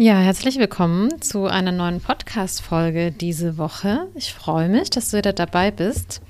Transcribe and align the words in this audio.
Ja, 0.00 0.20
herzlich 0.20 0.60
willkommen 0.60 1.20
zu 1.20 1.46
einer 1.46 1.72
neuen 1.72 2.00
Podcast-Folge 2.00 3.10
diese 3.10 3.58
Woche. 3.58 4.06
Ich 4.14 4.32
freue 4.32 4.68
mich, 4.68 4.90
dass 4.90 5.10
du 5.10 5.16
wieder 5.16 5.32
dabei 5.32 5.72
bist. 5.72 6.20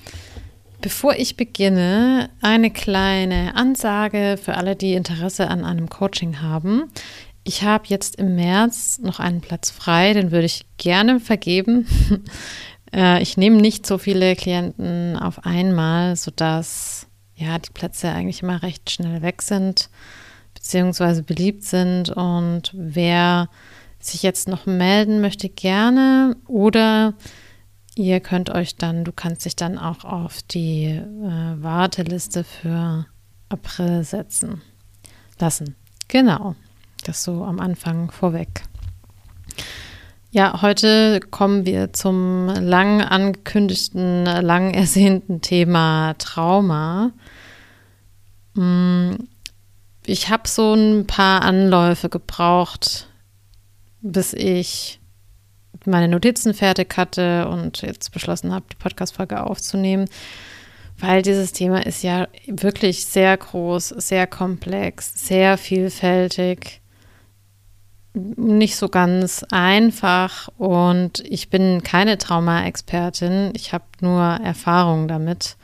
Bevor 0.80 1.16
ich 1.16 1.36
beginne, 1.36 2.30
eine 2.40 2.70
kleine 2.70 3.54
Ansage 3.56 4.38
für 4.42 4.54
alle, 4.54 4.74
die 4.74 4.94
Interesse 4.94 5.48
an 5.48 5.66
einem 5.66 5.90
Coaching 5.90 6.40
haben. 6.40 6.84
Ich 7.44 7.62
habe 7.62 7.84
jetzt 7.88 8.16
im 8.16 8.36
März 8.36 9.00
noch 9.02 9.20
einen 9.20 9.42
Platz 9.42 9.68
frei, 9.68 10.14
den 10.14 10.30
würde 10.30 10.46
ich 10.46 10.64
gerne 10.78 11.20
vergeben. 11.20 11.86
Äh, 12.90 13.20
ich 13.20 13.36
nehme 13.36 13.58
nicht 13.58 13.84
so 13.84 13.98
viele 13.98 14.34
Klienten 14.34 15.18
auf 15.18 15.44
einmal, 15.44 16.16
sodass 16.16 17.06
ja 17.34 17.58
die 17.58 17.68
Plätze 17.68 18.08
eigentlich 18.08 18.42
immer 18.42 18.62
recht 18.62 18.88
schnell 18.88 19.20
weg 19.20 19.42
sind 19.42 19.90
beziehungsweise 20.58 21.22
beliebt 21.22 21.62
sind 21.62 22.10
und 22.10 22.72
wer 22.74 23.48
sich 24.00 24.24
jetzt 24.24 24.48
noch 24.48 24.66
melden 24.66 25.20
möchte, 25.20 25.48
gerne 25.48 26.36
oder 26.48 27.14
ihr 27.94 28.18
könnt 28.18 28.50
euch 28.50 28.74
dann, 28.74 29.04
du 29.04 29.12
kannst 29.12 29.44
dich 29.44 29.54
dann 29.54 29.78
auch 29.78 30.04
auf 30.04 30.42
die 30.42 30.86
äh, 30.86 31.62
Warteliste 31.62 32.42
für 32.42 33.06
April 33.48 34.02
setzen 34.02 34.60
lassen. 35.38 35.76
Genau, 36.08 36.56
das 37.04 37.22
so 37.22 37.44
am 37.44 37.60
Anfang 37.60 38.10
vorweg. 38.10 38.62
Ja, 40.32 40.60
heute 40.60 41.20
kommen 41.20 41.66
wir 41.66 41.92
zum 41.92 42.48
lang 42.48 43.00
angekündigten, 43.00 44.24
lang 44.24 44.74
ersehnten 44.74 45.40
Thema 45.40 46.14
Trauma. 46.18 47.12
Hm, 48.56 49.28
ich 50.08 50.30
habe 50.30 50.48
so 50.48 50.72
ein 50.72 51.06
paar 51.06 51.42
Anläufe 51.42 52.08
gebraucht, 52.08 53.08
bis 54.00 54.32
ich 54.32 55.00
meine 55.84 56.08
Notizen 56.08 56.54
fertig 56.54 56.96
hatte 56.96 57.46
und 57.48 57.82
jetzt 57.82 58.10
beschlossen 58.12 58.54
habe, 58.54 58.64
die 58.72 58.76
Podcast-Folge 58.76 59.42
aufzunehmen, 59.42 60.08
weil 60.98 61.20
dieses 61.20 61.52
Thema 61.52 61.84
ist 61.84 62.02
ja 62.02 62.26
wirklich 62.46 63.04
sehr 63.04 63.36
groß, 63.36 63.88
sehr 63.90 64.26
komplex, 64.26 65.26
sehr 65.26 65.58
vielfältig, 65.58 66.80
nicht 68.14 68.76
so 68.76 68.88
ganz 68.88 69.44
einfach. 69.50 70.48
Und 70.56 71.20
ich 71.20 71.50
bin 71.50 71.82
keine 71.82 72.16
Trauma-Expertin, 72.16 73.50
ich 73.54 73.74
habe 73.74 73.84
nur 74.00 74.22
Erfahrung 74.22 75.06
damit 75.06 75.58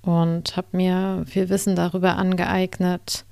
und 0.00 0.56
habe 0.56 0.68
mir 0.72 1.24
viel 1.26 1.50
Wissen 1.50 1.76
darüber 1.76 2.16
angeeignet 2.16 3.26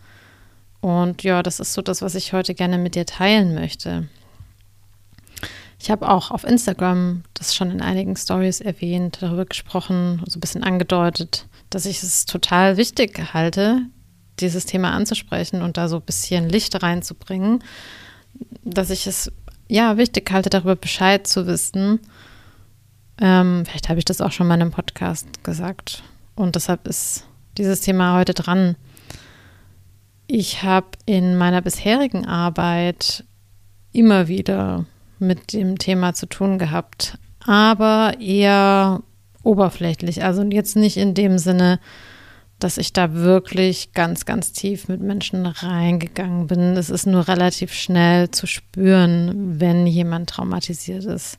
und 0.80 1.22
ja, 1.22 1.42
das 1.42 1.60
ist 1.60 1.74
so 1.74 1.82
das, 1.82 2.02
was 2.02 2.14
ich 2.14 2.32
heute 2.32 2.54
gerne 2.54 2.78
mit 2.78 2.94
dir 2.94 3.06
teilen 3.06 3.54
möchte. 3.54 4.08
Ich 5.80 5.90
habe 5.90 6.08
auch 6.08 6.30
auf 6.30 6.44
Instagram 6.44 7.22
das 7.34 7.54
schon 7.54 7.70
in 7.70 7.80
einigen 7.80 8.16
Stories 8.16 8.60
erwähnt, 8.60 9.18
darüber 9.20 9.44
gesprochen, 9.44 10.22
so 10.26 10.38
ein 10.38 10.40
bisschen 10.40 10.64
angedeutet, 10.64 11.46
dass 11.70 11.86
ich 11.86 12.02
es 12.02 12.26
total 12.26 12.76
wichtig 12.76 13.32
halte, 13.32 13.82
dieses 14.40 14.66
Thema 14.66 14.92
anzusprechen 14.92 15.62
und 15.62 15.76
da 15.76 15.88
so 15.88 15.96
ein 15.96 16.02
bisschen 16.02 16.48
Licht 16.48 16.82
reinzubringen, 16.82 17.62
dass 18.64 18.90
ich 18.90 19.06
es 19.06 19.32
ja 19.68 19.96
wichtig 19.96 20.30
halte, 20.32 20.50
darüber 20.50 20.76
Bescheid 20.76 21.26
zu 21.26 21.46
wissen. 21.46 22.00
Ähm, 23.20 23.64
vielleicht 23.66 23.88
habe 23.88 23.98
ich 23.98 24.04
das 24.04 24.20
auch 24.20 24.32
schon 24.32 24.46
mal 24.46 24.54
in 24.54 24.62
einem 24.62 24.70
Podcast 24.70 25.44
gesagt. 25.44 26.02
Und 26.34 26.54
deshalb 26.54 26.86
ist 26.86 27.24
dieses 27.56 27.80
Thema 27.80 28.16
heute 28.16 28.34
dran. 28.34 28.76
Ich 30.30 30.62
habe 30.62 30.88
in 31.06 31.36
meiner 31.36 31.62
bisherigen 31.62 32.26
Arbeit 32.26 33.24
immer 33.92 34.28
wieder 34.28 34.84
mit 35.18 35.54
dem 35.54 35.78
Thema 35.78 36.12
zu 36.12 36.26
tun 36.26 36.58
gehabt, 36.58 37.18
aber 37.40 38.12
eher 38.20 39.02
oberflächlich. 39.42 40.22
Also 40.22 40.42
jetzt 40.42 40.76
nicht 40.76 40.98
in 40.98 41.14
dem 41.14 41.38
Sinne, 41.38 41.80
dass 42.58 42.76
ich 42.76 42.92
da 42.92 43.14
wirklich 43.14 43.94
ganz, 43.94 44.26
ganz 44.26 44.52
tief 44.52 44.86
mit 44.88 45.00
Menschen 45.00 45.46
reingegangen 45.46 46.46
bin. 46.46 46.76
Es 46.76 46.90
ist 46.90 47.06
nur 47.06 47.26
relativ 47.26 47.72
schnell 47.72 48.30
zu 48.30 48.46
spüren, 48.46 49.58
wenn 49.58 49.86
jemand 49.86 50.28
traumatisiert 50.28 51.06
ist. 51.06 51.38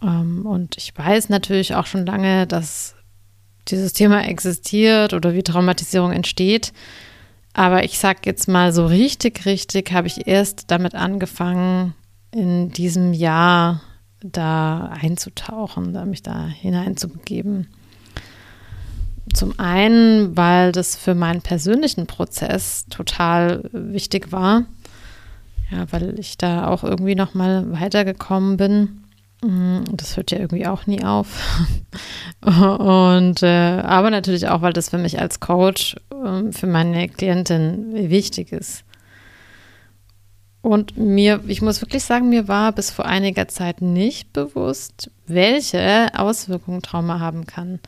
Ähm, 0.00 0.46
und 0.46 0.78
ich 0.78 0.96
weiß 0.96 1.28
natürlich 1.28 1.74
auch 1.74 1.84
schon 1.84 2.06
lange, 2.06 2.46
dass 2.46 2.94
dieses 3.68 3.92
Thema 3.92 4.24
existiert 4.26 5.12
oder 5.12 5.34
wie 5.34 5.42
Traumatisierung 5.42 6.12
entsteht. 6.12 6.72
Aber 7.52 7.84
ich 7.84 7.98
sag 7.98 8.26
jetzt 8.26 8.48
mal 8.48 8.72
so 8.72 8.86
richtig, 8.86 9.46
richtig 9.46 9.92
habe 9.92 10.08
ich 10.08 10.26
erst 10.26 10.70
damit 10.70 10.94
angefangen, 10.94 11.94
in 12.32 12.70
diesem 12.70 13.12
Jahr 13.12 13.80
da 14.20 14.90
einzutauchen, 15.00 15.92
da 15.92 16.04
mich 16.04 16.22
da 16.22 16.46
hineinzubegeben. 16.46 17.68
Zum 19.32 19.58
einen, 19.58 20.36
weil 20.36 20.72
das 20.72 20.96
für 20.96 21.14
meinen 21.14 21.42
persönlichen 21.42 22.06
Prozess 22.06 22.86
total 22.90 23.62
wichtig 23.72 24.32
war, 24.32 24.64
ja, 25.70 25.86
weil 25.92 26.18
ich 26.18 26.36
da 26.36 26.66
auch 26.68 26.82
irgendwie 26.82 27.14
noch 27.14 27.34
mal 27.34 27.72
weitergekommen 27.72 28.56
bin 28.56 29.03
das 29.92 30.16
hört 30.16 30.30
ja 30.30 30.38
irgendwie 30.38 30.66
auch 30.66 30.86
nie 30.86 31.04
auf. 31.04 31.38
Und 32.40 33.42
äh, 33.42 33.80
aber 33.82 34.10
natürlich 34.10 34.48
auch, 34.48 34.62
weil 34.62 34.72
das 34.72 34.90
für 34.90 34.98
mich 34.98 35.20
als 35.20 35.40
Coach 35.40 35.96
äh, 36.10 36.52
für 36.52 36.66
meine 36.66 37.08
Klientin 37.08 38.10
wichtig 38.10 38.52
ist. 38.52 38.84
Und 40.62 40.96
mir, 40.96 41.42
ich 41.46 41.60
muss 41.60 41.82
wirklich 41.82 42.04
sagen, 42.04 42.30
mir 42.30 42.48
war 42.48 42.72
bis 42.72 42.90
vor 42.90 43.04
einiger 43.04 43.48
Zeit 43.48 43.82
nicht 43.82 44.32
bewusst, 44.32 45.10
welche 45.26 46.08
Auswirkungen 46.14 46.80
Trauma 46.80 47.20
haben 47.20 47.46
kann. 47.46 47.80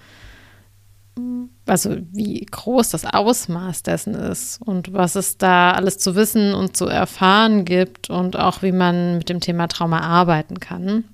Also 1.65 1.97
wie 2.13 2.45
groß 2.45 2.91
das 2.91 3.07
Ausmaß 3.07 3.83
dessen 3.83 4.15
ist 4.15 4.61
und 4.61 4.93
was 4.93 5.15
es 5.15 5.39
da 5.39 5.71
alles 5.71 5.97
zu 5.97 6.15
wissen 6.15 6.53
und 6.53 6.77
zu 6.77 6.87
erfahren 6.87 7.65
gibt 7.65 8.11
und 8.11 8.39
auch 8.39 8.61
wie 8.61 8.73
man 8.73 9.17
mit 9.17 9.31
dem 9.31 9.41
Thema 9.41 9.69
Trauma 9.69 10.01
arbeiten 10.01 10.61
kann. 10.61 11.05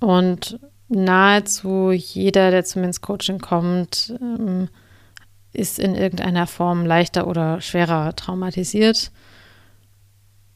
Und 0.00 0.60
nahezu 0.88 1.90
jeder, 1.90 2.50
der 2.50 2.64
zu 2.64 2.78
mir 2.78 2.86
ins 2.86 3.00
Coaching 3.00 3.38
kommt, 3.38 4.14
ähm, 4.20 4.68
ist 5.52 5.78
in 5.78 5.94
irgendeiner 5.94 6.46
Form 6.46 6.86
leichter 6.86 7.26
oder 7.26 7.60
schwerer 7.60 8.14
traumatisiert. 8.14 9.10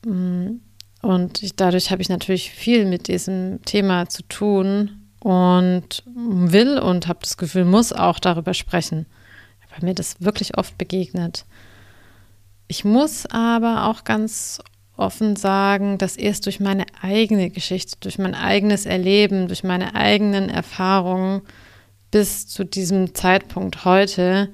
Mm, 0.05 0.57
und 1.03 1.43
ich, 1.43 1.57
dadurch 1.57 1.91
habe 1.91 2.03
ich 2.03 2.09
natürlich 2.09 2.51
viel 2.51 2.87
mit 2.87 3.09
diesem 3.09 3.61
Thema 3.65 4.09
zu 4.09 4.23
tun 4.23 5.09
und 5.19 6.03
will 6.07 6.79
und 6.79 7.09
habe 7.09 7.21
das 7.23 7.37
Gefühl, 7.37 7.65
muss 7.65 7.93
auch 7.93 8.19
darüber 8.19 8.55
sprechen, 8.55 9.07
weil 9.71 9.89
mir 9.89 9.95
das 9.95 10.21
wirklich 10.21 10.57
oft 10.59 10.79
begegnet. 10.79 11.45
Ich 12.69 12.85
muss 12.85 13.27
aber 13.27 13.87
auch 13.87 14.05
ganz 14.05 14.61
offen 14.97 15.37
sagen, 15.37 15.99
dass 15.99 16.17
erst 16.17 16.47
durch 16.47 16.61
meine 16.61 16.85
eigene 17.01 17.51
Geschichte, 17.51 17.97
durch 18.01 18.19
mein 18.19 18.35
eigenes 18.35 18.87
Erleben, 18.87 19.49
durch 19.49 19.65
meine 19.65 19.95
eigenen 19.95 20.49
Erfahrungen 20.49 21.43
bis 22.11 22.47
zu 22.47 22.65
diesem 22.65 23.15
Zeitpunkt 23.15 23.85
heute 23.85 24.51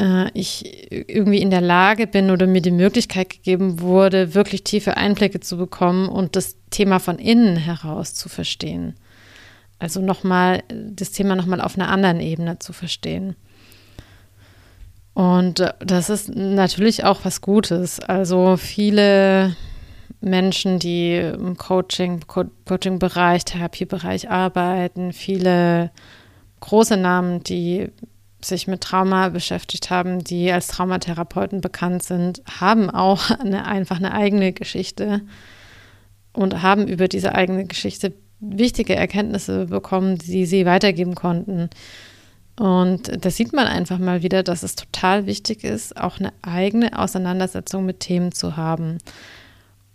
äh, 0.00 0.30
ich 0.34 0.90
irgendwie 0.90 1.40
in 1.40 1.50
der 1.50 1.60
Lage 1.60 2.06
bin 2.06 2.30
oder 2.30 2.46
mir 2.46 2.62
die 2.62 2.70
Möglichkeit 2.70 3.30
gegeben 3.30 3.80
wurde, 3.80 4.34
wirklich 4.34 4.64
tiefe 4.64 4.96
Einblicke 4.96 5.40
zu 5.40 5.56
bekommen 5.56 6.08
und 6.08 6.36
das 6.36 6.56
Thema 6.70 6.98
von 6.98 7.18
innen 7.18 7.56
heraus 7.56 8.14
zu 8.14 8.28
verstehen. 8.28 8.94
Also 9.78 10.00
nochmal, 10.00 10.62
das 10.68 11.10
Thema 11.12 11.36
nochmal 11.36 11.60
auf 11.60 11.76
einer 11.76 11.88
anderen 11.88 12.20
Ebene 12.20 12.58
zu 12.58 12.72
verstehen. 12.72 13.34
Und 15.20 15.60
äh, 15.60 15.74
das 15.80 16.08
ist 16.08 16.34
natürlich 16.34 17.04
auch 17.04 17.20
was 17.24 17.42
Gutes. 17.42 18.00
Also 18.00 18.56
viele 18.56 19.54
Menschen, 20.22 20.78
die 20.78 21.16
im 21.16 21.58
Coaching, 21.58 22.20
Co 22.26 22.44
Coaching-Bereich, 22.64 23.44
Therapiebereich 23.44 24.30
arbeiten, 24.30 25.12
viele 25.12 25.90
große 26.60 26.96
Namen, 26.96 27.42
die 27.42 27.90
sich 28.42 28.66
mit 28.66 28.80
Trauma 28.80 29.28
beschäftigt 29.28 29.90
haben, 29.90 30.24
die 30.24 30.50
als 30.50 30.68
Traumatherapeuten 30.68 31.60
bekannt 31.60 32.02
sind, 32.02 32.42
haben 32.58 32.88
auch 32.88 33.30
eine, 33.40 33.66
einfach 33.66 33.98
eine 33.98 34.14
eigene 34.14 34.54
Geschichte 34.54 35.20
und 36.32 36.62
haben 36.62 36.88
über 36.88 37.08
diese 37.08 37.34
eigene 37.34 37.66
Geschichte 37.66 38.14
wichtige 38.38 38.96
Erkenntnisse 38.96 39.66
bekommen, 39.66 40.16
die 40.16 40.46
sie 40.46 40.64
weitergeben 40.64 41.14
konnten. 41.14 41.68
Und 42.56 43.24
da 43.24 43.30
sieht 43.30 43.52
man 43.52 43.66
einfach 43.66 43.98
mal 43.98 44.22
wieder, 44.22 44.42
dass 44.42 44.62
es 44.62 44.76
total 44.76 45.26
wichtig 45.26 45.64
ist, 45.64 45.96
auch 45.96 46.18
eine 46.18 46.32
eigene 46.42 46.98
Auseinandersetzung 46.98 47.86
mit 47.86 48.00
Themen 48.00 48.32
zu 48.32 48.56
haben, 48.56 48.98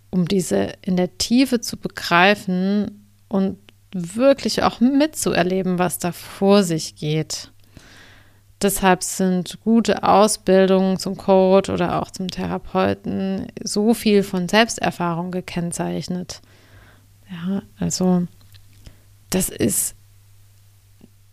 um 0.09 0.27
diese 0.27 0.73
in 0.81 0.97
der 0.97 1.17
Tiefe 1.17 1.61
zu 1.61 1.77
begreifen 1.77 3.07
und 3.27 3.57
wirklich 3.91 4.63
auch 4.63 4.79
mitzuerleben, 4.79 5.79
was 5.79 5.99
da 5.99 6.11
vor 6.11 6.63
sich 6.63 6.95
geht. 6.95 7.51
deshalb 8.61 9.03
sind 9.03 9.59
gute 9.63 10.03
Ausbildungen 10.03 10.97
zum 10.97 11.17
Coach 11.17 11.69
oder 11.69 12.01
auch 12.01 12.09
zum 12.11 12.29
Therapeuten 12.29 13.47
so 13.63 13.93
viel 13.93 14.23
von 14.23 14.49
Selbsterfahrung 14.49 15.31
gekennzeichnet. 15.31 16.41
Ja, 17.29 17.61
also 17.79 18.27
das 19.29 19.49
ist 19.49 19.95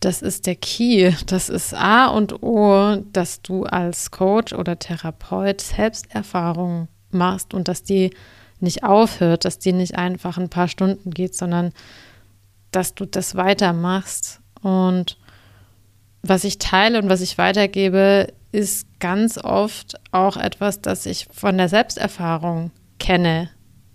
das 0.05 0.21
ist 0.21 0.47
der 0.47 0.57
Key. 0.57 1.13
Das 1.27 1.49
ist 1.49 1.75
A 1.75 2.07
und 2.07 2.43
O, 2.43 2.97
dass 3.13 3.41
du 3.41 3.65
als 3.65 4.11
Coach 4.11 4.53
oder 4.53 4.79
Therapeut 4.79 5.61
Selbsterfahrung 5.61 6.89
machst 7.11 7.55
und 7.55 7.69
dass 7.69 7.85
die 7.85 8.11
nicht 8.59 8.83
aufhört, 8.85 9.45
dass 9.45 9.59
die 9.59 9.73
nicht 9.73 9.97
einfach 9.97 10.39
ein 10.39 10.49
paar 10.49 10.69
Stunden 10.69 11.11
geht, 11.11 11.37
sondern 11.37 11.73
dass 12.73 12.95
du 12.95 13.05
das 13.07 13.37
weitermachst. 13.37 14.41
Und 14.61 15.19
was 16.23 16.45
ich 16.45 16.59
teile 16.59 17.01
und 17.01 17.09
was 17.09 17.21
ich 17.21 17.39
weitergebe, 17.39 18.33
ist 18.51 18.87
ganz 18.99 19.39
oft 19.39 19.95
auch 20.11 20.37
etwas, 20.37 20.81
das 20.81 21.07
ich 21.07 21.29
von 21.33 21.57
der 21.59 21.69
Selbsterfahrung 21.69 22.73
kenne, 22.99 23.51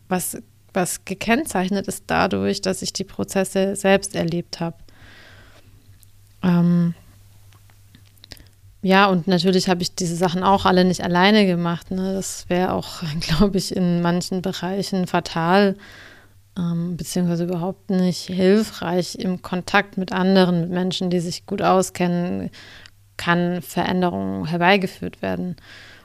was, 0.08 0.38
was 0.74 1.04
gekennzeichnet 1.04 1.88
ist 1.88 2.06
dadurch, 2.08 2.62
dass 2.62 2.82
ich 2.82 2.94
die 2.94 3.04
Prozesse 3.04 3.76
selbst 3.76 4.16
erlebt 4.16 4.60
habe. 4.62 4.78
Ähm 6.44 6.94
ja, 8.82 9.08
und 9.08 9.28
natürlich 9.28 9.70
habe 9.70 9.82
ich 9.82 9.96
diese 9.96 10.16
Sachen 10.16 10.44
auch 10.44 10.66
alle 10.66 10.86
nicht 10.86 11.04
alleine 11.04 11.46
gemacht. 11.46 11.92
Ne? 11.92 12.14
Das 12.14 12.50
wäre 12.50 12.74
auch, 12.74 13.02
glaube 13.20 13.58
ich, 13.58 13.76
in 13.76 14.02
manchen 14.02 14.42
Bereichen 14.42 15.08
fatal, 15.08 15.76
ähm, 16.58 16.96
beziehungsweise 16.96 17.46
überhaupt 17.46 17.90
nicht 17.90 18.22
hilfreich 18.28 19.16
im 19.16 19.42
Kontakt 19.42 19.98
mit 19.98 20.12
anderen, 20.12 20.62
mit 20.62 20.70
Menschen, 20.70 21.10
die 21.10 21.20
sich 21.20 21.46
gut 21.46 21.62
auskennen, 21.62 22.50
kann 23.18 23.62
Veränderung 23.62 24.46
herbeigeführt 24.46 25.22
werden. 25.22 25.56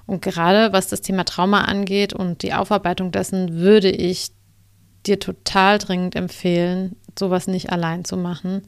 Und 0.07 0.23
gerade 0.23 0.73
was 0.73 0.89
das 0.89 1.03
Thema 1.03 1.25
Trauma 1.25 1.63
angeht 1.63 2.13
und 2.13 2.43
die 2.43 2.55
Aufarbeitung 2.55 3.13
dessen, 3.13 3.59
würde 3.59 3.91
ich 3.91 4.33
dir 5.07 5.19
total 5.19 5.79
dringend 5.79 6.17
empfehlen, 6.17 6.97
sowas 7.19 7.47
nicht 7.47 7.71
allein 7.71 8.05
zu 8.05 8.17
machen, 8.17 8.63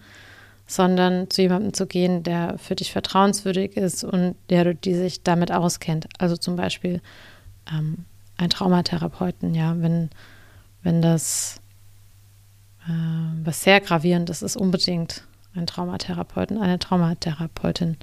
sondern 0.67 1.31
zu 1.31 1.43
jemandem 1.43 1.75
zu 1.75 1.87
gehen, 1.87 2.23
der 2.23 2.59
für 2.59 2.75
dich 2.75 2.93
vertrauenswürdig 2.93 3.77
ist 3.77 4.05
und 4.05 4.35
der, 4.51 4.75
die 4.75 4.95
sich 4.95 5.23
damit 5.23 5.53
auskennt. 5.53 6.09
Also 6.19 6.37
zum 6.37 6.57
Beispiel 6.57 7.01
ähm, 7.71 8.05
ein 8.37 8.51
Traumatherapeuten, 8.51 9.55
ja, 9.55 9.75
wenn, 9.79 10.11
wenn 10.83 11.03
das 11.03 11.61
äh, 12.87 13.45
was 13.45 13.63
sehr 13.63 13.81
gravierendes 13.81 14.43
ist, 14.43 14.57
unbedingt 14.57 15.25
ein 15.55 15.67
Traumatherapeuten, 15.67 16.59
eine 16.59 16.79
Traumatherapeutin. 16.79 17.97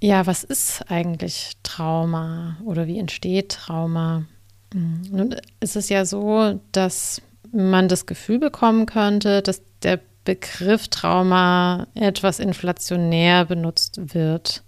Ja, 0.00 0.26
was 0.26 0.44
ist 0.44 0.90
eigentlich 0.90 1.52
Trauma 1.62 2.56
oder 2.64 2.86
wie 2.86 2.98
entsteht 2.98 3.50
Trauma? 3.50 4.24
Hm, 4.72 5.02
nun 5.10 5.36
ist 5.60 5.76
es 5.76 5.88
ja 5.88 6.04
so, 6.04 6.60
dass 6.72 7.22
man 7.52 7.88
das 7.88 8.06
Gefühl 8.06 8.38
bekommen 8.38 8.86
könnte, 8.86 9.42
dass 9.42 9.62
der 9.82 10.00
Begriff 10.28 10.88
Trauma 10.88 11.86
etwas 11.94 12.38
inflationär 12.38 13.46
benutzt 13.46 14.12
wird. 14.12 14.62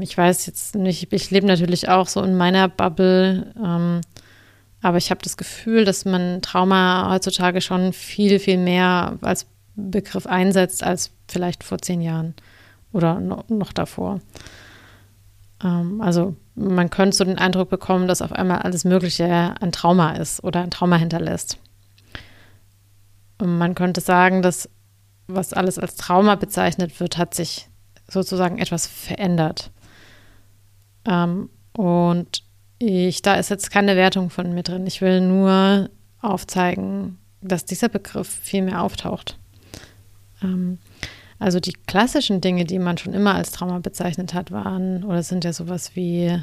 Ich 0.00 0.16
weiß 0.16 0.46
jetzt 0.46 0.76
nicht, 0.76 1.12
ich 1.12 1.32
lebe 1.32 1.48
natürlich 1.48 1.88
auch 1.88 2.06
so 2.06 2.22
in 2.22 2.36
meiner 2.36 2.68
Bubble, 2.68 3.52
ähm, 3.60 4.00
aber 4.80 4.96
ich 4.96 5.10
habe 5.10 5.22
das 5.24 5.36
Gefühl, 5.36 5.84
dass 5.84 6.04
man 6.04 6.40
Trauma 6.40 7.10
heutzutage 7.10 7.60
schon 7.60 7.92
viel, 7.92 8.38
viel 8.38 8.58
mehr 8.58 9.18
als 9.22 9.46
Begriff 9.74 10.28
einsetzt 10.28 10.84
als 10.84 11.10
vielleicht 11.26 11.64
vor 11.64 11.78
zehn 11.78 12.00
Jahren 12.00 12.34
oder 12.92 13.18
no, 13.18 13.42
noch 13.48 13.72
davor. 13.72 14.20
Ähm, 15.64 16.00
also 16.00 16.36
man 16.54 16.90
könnte 16.90 17.16
so 17.16 17.24
den 17.24 17.38
Eindruck 17.38 17.70
bekommen, 17.70 18.06
dass 18.06 18.22
auf 18.22 18.30
einmal 18.30 18.58
alles 18.58 18.84
Mögliche 18.84 19.56
ein 19.60 19.72
Trauma 19.72 20.12
ist 20.12 20.44
oder 20.44 20.60
ein 20.60 20.70
Trauma 20.70 20.94
hinterlässt. 20.94 21.58
Man 23.44 23.74
könnte 23.74 24.00
sagen, 24.00 24.42
dass 24.42 24.68
was 25.26 25.52
alles 25.52 25.78
als 25.78 25.96
Trauma 25.96 26.34
bezeichnet 26.34 26.98
wird, 27.00 27.18
hat 27.18 27.34
sich 27.34 27.68
sozusagen 28.08 28.58
etwas 28.58 28.86
verändert. 28.86 29.70
Ähm, 31.06 31.48
und 31.72 32.42
ich, 32.78 33.22
da 33.22 33.34
ist 33.34 33.50
jetzt 33.50 33.70
keine 33.70 33.96
Wertung 33.96 34.30
von 34.30 34.52
mir 34.52 34.62
drin. 34.62 34.86
Ich 34.86 35.00
will 35.00 35.20
nur 35.20 35.88
aufzeigen, 36.20 37.18
dass 37.40 37.64
dieser 37.64 37.88
Begriff 37.88 38.28
viel 38.28 38.62
mehr 38.62 38.82
auftaucht. 38.82 39.38
Ähm, 40.42 40.78
also 41.38 41.58
die 41.58 41.72
klassischen 41.72 42.40
Dinge, 42.40 42.64
die 42.64 42.78
man 42.78 42.98
schon 42.98 43.14
immer 43.14 43.34
als 43.34 43.50
Trauma 43.50 43.80
bezeichnet 43.80 44.32
hat, 44.32 44.52
waren 44.52 45.02
oder 45.02 45.24
sind 45.24 45.44
ja 45.44 45.52
sowas 45.52 45.96
wie 45.96 46.26
äh, 46.26 46.40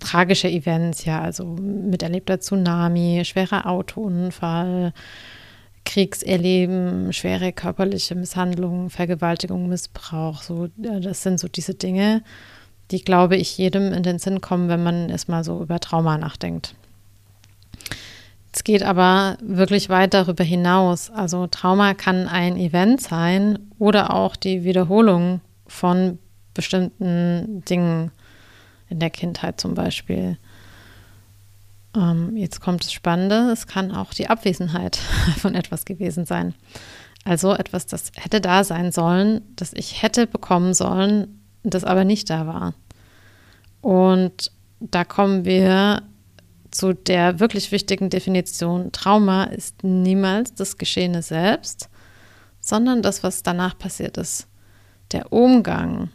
tragische 0.00 0.48
Events, 0.48 1.04
ja, 1.04 1.20
also 1.20 1.44
miterlebter 1.44 2.40
Tsunami, 2.40 3.22
schwerer 3.24 3.66
Autounfall, 3.66 4.92
Kriegserleben, 5.86 7.12
schwere 7.14 7.52
körperliche 7.52 8.14
Misshandlungen, 8.14 8.90
Vergewaltigung, 8.90 9.68
Missbrauch. 9.68 10.42
So, 10.42 10.68
das 10.76 11.22
sind 11.22 11.40
so 11.40 11.48
diese 11.48 11.74
Dinge, 11.74 12.22
die, 12.90 13.02
glaube 13.02 13.36
ich, 13.36 13.56
jedem 13.56 13.94
in 13.94 14.02
den 14.02 14.18
Sinn 14.18 14.42
kommen, 14.42 14.68
wenn 14.68 14.82
man 14.82 15.08
erstmal 15.08 15.44
so 15.44 15.62
über 15.62 15.80
Trauma 15.80 16.18
nachdenkt. 16.18 16.74
Es 18.52 18.64
geht 18.64 18.82
aber 18.82 19.36
wirklich 19.40 19.88
weit 19.88 20.14
darüber 20.14 20.44
hinaus. 20.44 21.10
Also 21.10 21.46
Trauma 21.46 21.94
kann 21.94 22.26
ein 22.26 22.56
Event 22.56 23.00
sein 23.00 23.58
oder 23.78 24.14
auch 24.14 24.34
die 24.34 24.64
Wiederholung 24.64 25.40
von 25.66 26.18
bestimmten 26.54 27.62
Dingen 27.68 28.10
in 28.88 28.98
der 28.98 29.10
Kindheit 29.10 29.60
zum 29.60 29.74
Beispiel. 29.74 30.38
Ähm, 31.96 32.36
jetzt 32.36 32.60
kommt 32.60 32.84
das 32.84 32.92
Spannende, 32.92 33.50
es 33.50 33.66
kann 33.66 33.90
auch 33.90 34.12
die 34.12 34.28
Abwesenheit 34.28 34.96
von 35.38 35.54
etwas 35.54 35.84
gewesen 35.84 36.26
sein. 36.26 36.54
Also 37.24 37.54
etwas, 37.54 37.86
das 37.86 38.12
hätte 38.14 38.40
da 38.40 38.62
sein 38.62 38.92
sollen, 38.92 39.40
das 39.56 39.72
ich 39.72 40.02
hätte 40.02 40.26
bekommen 40.26 40.74
sollen, 40.74 41.40
das 41.64 41.82
aber 41.82 42.04
nicht 42.04 42.30
da 42.30 42.46
war. 42.46 42.74
Und 43.80 44.52
da 44.78 45.04
kommen 45.04 45.44
wir 45.44 46.02
zu 46.70 46.92
der 46.92 47.40
wirklich 47.40 47.72
wichtigen 47.72 48.10
Definition. 48.10 48.92
Trauma 48.92 49.44
ist 49.44 49.82
niemals 49.82 50.54
das 50.54 50.76
Geschehene 50.76 51.22
selbst, 51.22 51.88
sondern 52.60 53.02
das, 53.02 53.22
was 53.22 53.42
danach 53.42 53.78
passiert 53.78 54.18
ist. 54.18 54.46
Der 55.12 55.32
Umgang 55.32 56.10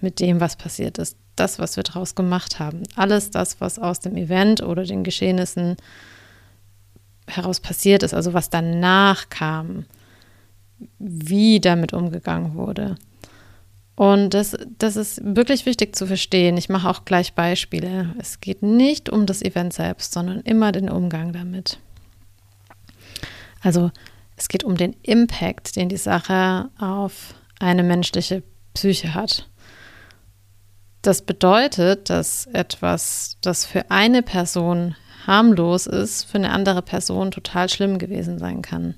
mit 0.00 0.20
dem, 0.20 0.40
was 0.40 0.56
passiert 0.56 0.98
ist. 0.98 1.16
Das, 1.36 1.58
was 1.58 1.76
wir 1.76 1.82
daraus 1.82 2.14
gemacht 2.14 2.58
haben. 2.58 2.82
Alles 2.96 3.30
das, 3.30 3.60
was 3.60 3.78
aus 3.78 4.00
dem 4.00 4.16
Event 4.16 4.62
oder 4.62 4.84
den 4.84 5.04
Geschehnissen 5.04 5.76
heraus 7.26 7.60
passiert 7.60 8.02
ist, 8.02 8.14
also 8.14 8.34
was 8.34 8.50
danach 8.50 9.28
kam, 9.28 9.84
wie 10.98 11.60
damit 11.60 11.92
umgegangen 11.92 12.54
wurde. 12.54 12.96
Und 13.96 14.34
das, 14.34 14.56
das 14.78 14.96
ist 14.96 15.20
wirklich 15.24 15.64
wichtig 15.64 15.96
zu 15.96 16.06
verstehen. 16.06 16.58
Ich 16.58 16.68
mache 16.68 16.88
auch 16.88 17.06
gleich 17.06 17.32
Beispiele. 17.32 18.14
Es 18.18 18.40
geht 18.40 18.62
nicht 18.62 19.08
um 19.08 19.24
das 19.24 19.42
Event 19.42 19.72
selbst, 19.72 20.12
sondern 20.12 20.40
immer 20.40 20.70
den 20.70 20.90
Umgang 20.90 21.32
damit. 21.32 21.78
Also 23.62 23.90
es 24.36 24.48
geht 24.48 24.64
um 24.64 24.76
den 24.76 24.94
Impact, 25.02 25.76
den 25.76 25.88
die 25.88 25.96
Sache 25.96 26.68
auf 26.78 27.34
eine 27.58 27.82
menschliche 27.82 28.42
Psyche 28.74 29.14
hat. 29.14 29.48
Das 31.06 31.22
bedeutet, 31.22 32.10
dass 32.10 32.46
etwas, 32.46 33.36
das 33.40 33.64
für 33.64 33.90
eine 33.90 34.22
Person 34.22 34.96
harmlos 35.26 35.86
ist, 35.86 36.24
für 36.24 36.38
eine 36.38 36.50
andere 36.50 36.82
Person 36.82 37.30
total 37.30 37.68
schlimm 37.68 37.98
gewesen 37.98 38.38
sein 38.38 38.62
kann 38.62 38.96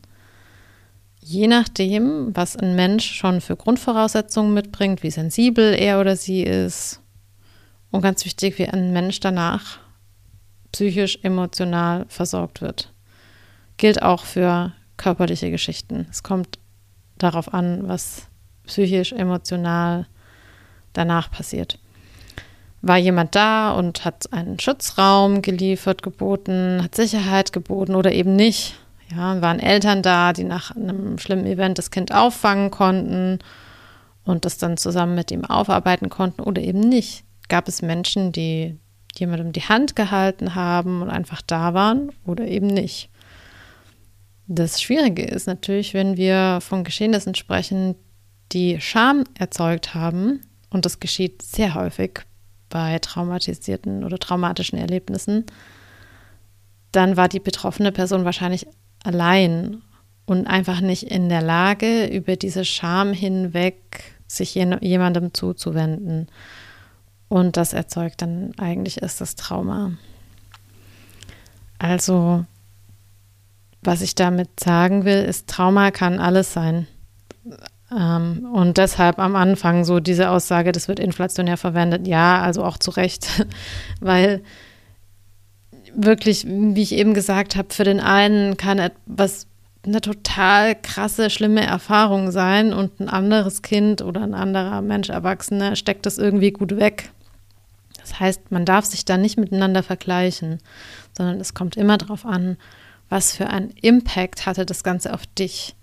je 1.29 1.47
nachdem, 1.47 2.35
was 2.35 2.57
ein 2.57 2.75
Mensch 2.75 3.13
schon 3.13 3.43
für 3.43 3.55
Grundvoraussetzungen 3.55 4.55
mitbringt, 4.55 5.03
wie 5.03 5.11
sensibel 5.11 5.75
er 5.75 6.01
oder 6.01 6.17
sie 6.17 6.43
ist 6.43 7.03
und 7.91 8.01
ganz 8.01 8.25
wichtig, 8.25 8.59
wie 8.59 8.67
ein 8.67 8.95
Mensch 8.95 9.21
danach 9.21 9.79
psychisch, 10.73 11.19
emotional 11.23 12.07
versorgt 12.09 12.63
wird. 12.63 12.95
Gilt 13.77 14.01
auch 14.01 14.25
für 14.25 14.73
körperliche 14.97 15.51
Geschichten. 15.51 16.07
Es 16.11 16.23
kommt 16.23 16.59
darauf 17.19 17.53
an, 17.53 17.87
was 17.87 18.29
psychisch, 18.67 19.13
emotional 19.13 20.07
danach 20.95 21.31
passiert. 21.31 21.79
War 22.81 22.97
jemand 22.97 23.35
da 23.35 23.73
und 23.73 24.05
hat 24.05 24.33
einen 24.33 24.61
Schutzraum 24.61 25.43
geliefert, 25.43 26.03
geboten, 26.03 26.81
hat 26.83 26.95
Sicherheit 26.95 27.53
geboten 27.53 27.95
oder 27.95 28.13
eben 28.13 28.37
nicht? 28.37 28.75
Ja, 29.11 29.41
waren 29.41 29.59
Eltern 29.59 30.03
da, 30.03 30.33
die 30.33 30.45
nach 30.45 30.77
einem 30.77 31.19
schlimmen 31.19 31.47
Event 31.47 31.79
das 31.79 31.91
Kind 31.91 32.15
auffangen 32.15 32.71
konnten 32.71 33.39
und 34.25 34.45
das 34.45 34.59
dann 34.59 34.77
zusammen 34.77 35.15
mit 35.15 35.31
ihm 35.31 35.45
aufarbeiten 35.45 36.11
konnten 36.11 36.43
oder 36.43 36.63
eben 36.63 36.81
nicht. 36.81 37.25
Gab 37.49 37.67
es 37.67 37.83
Menschen, 37.83 38.33
die 38.33 38.79
jemandem 39.17 39.53
die 39.53 39.63
Hand 39.63 39.97
gehalten 39.97 40.55
haben 40.55 41.03
und 41.03 41.11
einfach 41.11 41.43
da 41.43 41.75
waren 41.75 42.13
oder 42.27 42.47
eben 42.47 42.67
nicht. 42.67 43.09
Das 44.47 44.81
Schwierige 44.81 45.25
ist 45.25 45.47
natürlich, 45.47 45.95
wenn 45.95 46.17
wir 46.17 46.61
von 46.61 46.85
Geschehnissen 46.85 47.35
sprechen, 47.35 47.97
die 48.53 48.81
Scham 48.81 49.25
erzeugt 49.39 49.95
haben, 49.95 50.41
und 50.71 50.85
das 50.85 51.01
geschieht 51.01 51.41
sehr 51.41 51.75
häufig 51.75 52.21
bei 52.69 52.99
traumatisierten 52.99 54.05
oder 54.05 54.19
traumatischen 54.19 54.79
Erlebnissen, 54.79 55.45
dann 56.93 57.17
war 57.17 57.29
die 57.29 57.41
betroffene 57.41 57.93
Person 57.93 58.25
wahrscheinlich 58.25 58.67
allein 59.05 59.83
und 60.27 60.47
einfach 60.47 60.81
nicht 60.81 61.05
in 61.05 61.29
der 61.29 61.43
Lage, 61.43 62.07
über 62.07 62.37
diese 62.37 62.65
Scham 62.65 63.13
hinweg 63.13 64.13
sich 64.27 64.55
jemandem 64.55 65.33
zuzuwenden. 65.33 66.29
Und 67.29 67.57
das 67.57 67.73
erzeugt 67.73 68.23
dann 68.23 68.53
eigentlich 68.59 68.99
ist 68.99 69.21
das 69.21 69.37
Trauma. 69.37 69.93
Also, 71.79 72.45
was 73.83 74.03
ich 74.03 74.15
damit 74.15 74.61
sagen 74.61 75.05
will, 75.05 75.23
ist, 75.23 75.49
Trauma 75.49 75.91
kann 75.91 76.19
alles 76.19 76.53
sein. 76.53 76.87
Ähm, 77.97 78.49
und 78.53 78.77
deshalb 78.77 79.19
am 79.19 79.37
Anfang 79.37 79.85
so 79.85 80.01
diese 80.01 80.31
Aussage, 80.31 80.73
das 80.73 80.89
wird 80.89 81.01
inflationär 81.01 81.57
verwendet. 81.57 82.07
Ja, 82.07 82.41
also 82.41 82.65
auch 82.65 82.79
zu 82.79 82.91
Recht, 82.91 83.47
weil 84.01 84.43
wirklich, 85.95 86.47
wie 86.47 86.83
ich 86.83 86.93
eben 86.93 87.15
gesagt 87.15 87.57
habe, 87.57 87.73
für 87.73 87.85
den 87.85 88.01
einen 88.01 88.57
kann 88.57 88.79
etwas 88.79 89.47
eine 89.87 90.01
total 90.01 90.75
krasse, 90.75 91.31
schlimme 91.31 91.65
Erfahrung 91.65 92.31
sein 92.31 92.73
und 92.73 93.01
ein 93.01 93.09
anderes 93.09 93.63
Kind 93.63 94.03
oder 94.03 94.23
ein 94.23 94.35
anderer 94.35 94.83
Mensch, 94.83 95.09
Erwachsener, 95.09 95.77
steckt 95.77 96.05
das 96.05 96.19
irgendwie 96.19 96.51
gut 96.51 96.77
weg. 96.77 97.11
Das 98.01 98.21
heißt, 98.21 98.51
man 98.51 98.65
darf 98.65 98.85
sich 98.85 99.05
da 99.05 99.17
nicht 99.17 99.39
miteinander 99.39 99.83
vergleichen, 99.83 100.59
sondern 101.17 101.41
es 101.41 101.55
kommt 101.55 101.77
immer 101.77 101.97
darauf 101.97 102.27
an, 102.27 102.57
was 103.09 103.33
für 103.33 103.49
einen 103.49 103.71
Impact 103.71 104.47
hatte 104.47 104.67
das 104.67 104.83
Ganze 104.83 105.15
auf 105.15 105.27
dich. 105.27 105.75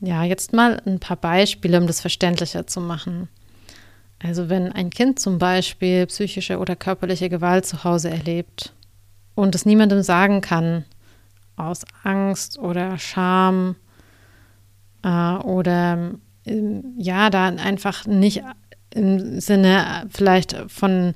Ja, 0.00 0.24
jetzt 0.24 0.52
mal 0.52 0.80
ein 0.86 0.98
paar 0.98 1.16
Beispiele, 1.16 1.78
um 1.78 1.86
das 1.86 2.00
verständlicher 2.00 2.66
zu 2.66 2.80
machen. 2.80 3.28
Also 4.22 4.48
wenn 4.48 4.72
ein 4.72 4.90
Kind 4.90 5.18
zum 5.18 5.38
Beispiel 5.38 6.06
psychische 6.06 6.58
oder 6.58 6.76
körperliche 6.76 7.28
Gewalt 7.28 7.66
zu 7.66 7.84
Hause 7.84 8.10
erlebt 8.10 8.72
und 9.34 9.54
es 9.54 9.64
niemandem 9.64 10.02
sagen 10.02 10.40
kann, 10.40 10.84
aus 11.56 11.84
Angst 12.02 12.58
oder 12.58 12.98
Scham 12.98 13.76
äh, 15.02 15.08
oder 15.08 16.12
äh, 16.46 16.62
ja, 16.96 17.30
da 17.30 17.46
einfach 17.46 18.06
nicht 18.06 18.42
im 18.94 19.40
Sinne 19.40 20.06
vielleicht 20.10 20.56
von, 20.68 21.14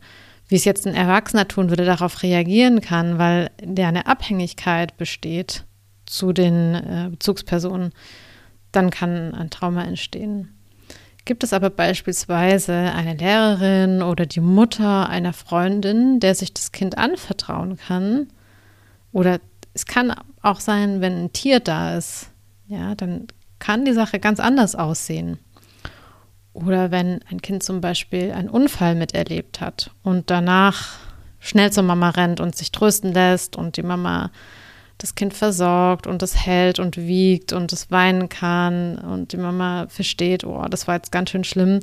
wie 0.48 0.56
es 0.56 0.64
jetzt 0.64 0.86
ein 0.86 0.94
Erwachsener 0.94 1.48
tun 1.48 1.70
würde, 1.70 1.84
darauf 1.84 2.22
reagieren 2.22 2.80
kann, 2.80 3.18
weil 3.18 3.50
der 3.62 3.88
eine 3.88 4.06
Abhängigkeit 4.06 4.96
besteht 4.96 5.64
zu 6.06 6.32
den 6.32 6.74
äh, 6.74 7.08
Bezugspersonen, 7.10 7.92
dann 8.76 8.90
kann 8.90 9.34
ein 9.34 9.50
Trauma 9.50 9.84
entstehen. 9.84 10.54
Gibt 11.24 11.42
es 11.42 11.52
aber 11.52 11.70
beispielsweise 11.70 12.74
eine 12.74 13.14
Lehrerin 13.14 14.02
oder 14.02 14.26
die 14.26 14.40
Mutter 14.40 15.08
einer 15.08 15.32
Freundin, 15.32 16.20
der 16.20 16.34
sich 16.34 16.52
das 16.52 16.72
Kind 16.72 16.98
anvertrauen 16.98 17.78
kann, 17.78 18.28
oder 19.12 19.38
es 19.72 19.86
kann 19.86 20.14
auch 20.42 20.60
sein, 20.60 21.00
wenn 21.00 21.24
ein 21.24 21.32
Tier 21.32 21.60
da 21.60 21.96
ist, 21.96 22.30
ja, 22.66 22.94
dann 22.94 23.28
kann 23.58 23.84
die 23.84 23.92
Sache 23.92 24.18
ganz 24.18 24.40
anders 24.40 24.74
aussehen. 24.74 25.38
Oder 26.52 26.90
wenn 26.90 27.20
ein 27.30 27.40
Kind 27.40 27.62
zum 27.62 27.80
Beispiel 27.80 28.32
einen 28.32 28.48
Unfall 28.48 28.94
miterlebt 28.94 29.60
hat 29.60 29.90
und 30.02 30.30
danach 30.30 30.98
schnell 31.40 31.72
zur 31.72 31.82
Mama 31.82 32.10
rennt 32.10 32.40
und 32.40 32.54
sich 32.56 32.72
trösten 32.72 33.12
lässt 33.12 33.56
und 33.56 33.76
die 33.76 33.82
Mama 33.82 34.30
das 34.98 35.14
Kind 35.14 35.34
versorgt 35.34 36.06
und 36.06 36.22
es 36.22 36.46
hält 36.46 36.78
und 36.78 36.96
wiegt 36.96 37.52
und 37.52 37.72
es 37.72 37.90
weinen 37.90 38.28
kann 38.28 38.98
und 38.98 39.32
die 39.32 39.36
Mama 39.36 39.86
versteht, 39.88 40.44
oh, 40.44 40.64
das 40.68 40.86
war 40.86 40.96
jetzt 40.96 41.12
ganz 41.12 41.30
schön 41.30 41.44
schlimm, 41.44 41.80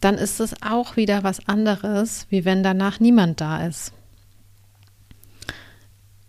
dann 0.00 0.16
ist 0.16 0.40
es 0.40 0.54
auch 0.62 0.96
wieder 0.96 1.22
was 1.22 1.46
anderes, 1.48 2.26
wie 2.30 2.44
wenn 2.44 2.62
danach 2.62 3.00
niemand 3.00 3.40
da 3.40 3.66
ist. 3.66 3.92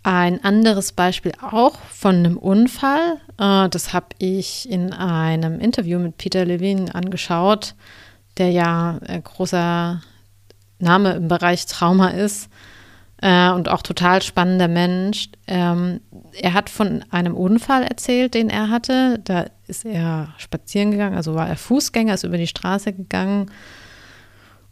Ein 0.02 0.44
anderes 0.44 0.92
Beispiel 0.92 1.32
auch 1.42 1.78
von 1.80 2.14
einem 2.14 2.36
Unfall, 2.36 3.16
äh, 3.38 3.68
das 3.68 3.92
habe 3.92 4.08
ich 4.18 4.70
in 4.70 4.92
einem 4.92 5.58
Interview 5.58 5.98
mit 5.98 6.16
Peter 6.16 6.44
Levin 6.44 6.90
angeschaut, 6.92 7.74
der 8.38 8.50
ja 8.50 9.00
ein 9.04 9.24
großer 9.24 10.00
Name 10.78 11.14
im 11.14 11.26
Bereich 11.26 11.66
Trauma 11.66 12.10
ist 12.10 12.48
äh, 13.22 13.50
und 13.50 13.68
auch 13.68 13.82
total 13.82 14.22
spannender 14.22 14.68
Mensch. 14.68 15.28
Ähm, 15.46 16.00
er 16.40 16.54
hat 16.54 16.70
von 16.70 17.04
einem 17.10 17.34
Unfall 17.34 17.82
erzählt, 17.82 18.34
den 18.34 18.50
er 18.50 18.70
hatte. 18.70 19.20
Da 19.24 19.46
ist 19.66 19.84
er 19.84 20.34
spazieren 20.38 20.90
gegangen, 20.90 21.16
also 21.16 21.34
war 21.34 21.48
er 21.48 21.56
Fußgänger, 21.56 22.14
ist 22.14 22.24
über 22.24 22.38
die 22.38 22.46
Straße 22.46 22.92
gegangen 22.92 23.50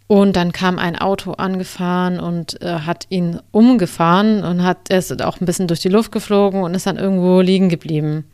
und 0.06 0.36
dann 0.36 0.52
kam 0.52 0.78
ein 0.78 0.98
Auto 0.98 1.32
angefahren 1.32 2.20
und 2.20 2.60
äh, 2.60 2.80
hat 2.80 3.06
ihn 3.08 3.40
umgefahren 3.52 4.44
und 4.44 4.62
hat 4.62 4.90
er 4.90 4.98
ist 4.98 5.22
auch 5.22 5.40
ein 5.40 5.46
bisschen 5.46 5.66
durch 5.66 5.80
die 5.80 5.88
Luft 5.88 6.12
geflogen 6.12 6.62
und 6.62 6.74
ist 6.74 6.86
dann 6.86 6.98
irgendwo 6.98 7.40
liegen 7.40 7.68
geblieben. 7.68 8.24